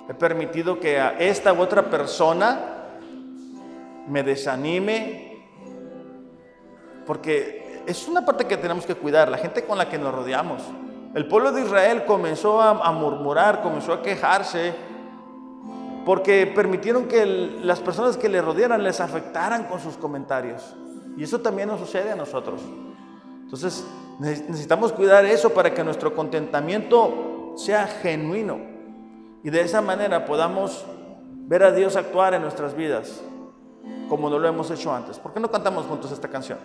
He 0.08 0.14
permitido 0.14 0.80
que 0.80 1.00
a 1.00 1.18
esta 1.18 1.52
u 1.52 1.60
otra 1.60 1.90
persona 1.90 2.60
me 4.06 4.22
desanime 4.22 5.34
porque 7.06 7.82
es 7.86 8.08
una 8.08 8.24
parte 8.24 8.46
que 8.46 8.56
tenemos 8.56 8.86
que 8.86 8.94
cuidar, 8.94 9.28
la 9.28 9.38
gente 9.38 9.64
con 9.64 9.78
la 9.78 9.88
que 9.88 9.98
nos 9.98 10.14
rodeamos. 10.14 10.62
El 11.14 11.28
pueblo 11.28 11.52
de 11.52 11.62
Israel 11.62 12.04
comenzó 12.06 12.60
a, 12.60 12.90
murmurar, 12.92 13.62
comenzó 13.62 13.92
a 13.92 14.02
quejarse, 14.02 14.74
porque 16.04 16.46
permitieron 16.46 17.06
que 17.06 17.24
las 17.26 17.80
personas 17.80 18.16
que 18.16 18.28
le 18.28 18.42
rodearan 18.42 18.82
les 18.82 19.00
afectaran 19.00 19.64
con 19.64 19.80
sus 19.80 19.96
comentarios. 19.96 20.74
Y 21.16 21.24
eso 21.24 21.40
también 21.40 21.68
nos 21.68 21.80
sucede 21.80 22.10
a 22.10 22.16
nosotros. 22.16 22.60
Entonces 23.42 23.84
necesitamos 24.18 24.92
cuidar 24.92 25.24
eso 25.24 25.50
para 25.50 25.72
que 25.72 25.82
nuestro 25.84 26.14
contentamiento 26.14 27.54
sea 27.56 27.86
genuino 27.86 28.58
y 29.42 29.50
de 29.50 29.60
esa 29.60 29.80
manera 29.80 30.24
podamos 30.24 30.84
ver 31.46 31.62
a 31.62 31.72
Dios 31.72 31.96
actuar 31.96 32.34
en 32.34 32.42
nuestras 32.42 32.74
vidas 32.74 33.22
como 34.08 34.30
no 34.30 34.38
lo 34.38 34.48
hemos 34.48 34.70
hecho 34.70 34.92
antes. 34.92 35.18
¿Por 35.18 35.32
qué 35.32 35.40
no 35.40 35.50
cantamos 35.50 35.86
juntos 35.86 36.10
esta 36.12 36.28
canción? 36.28 36.58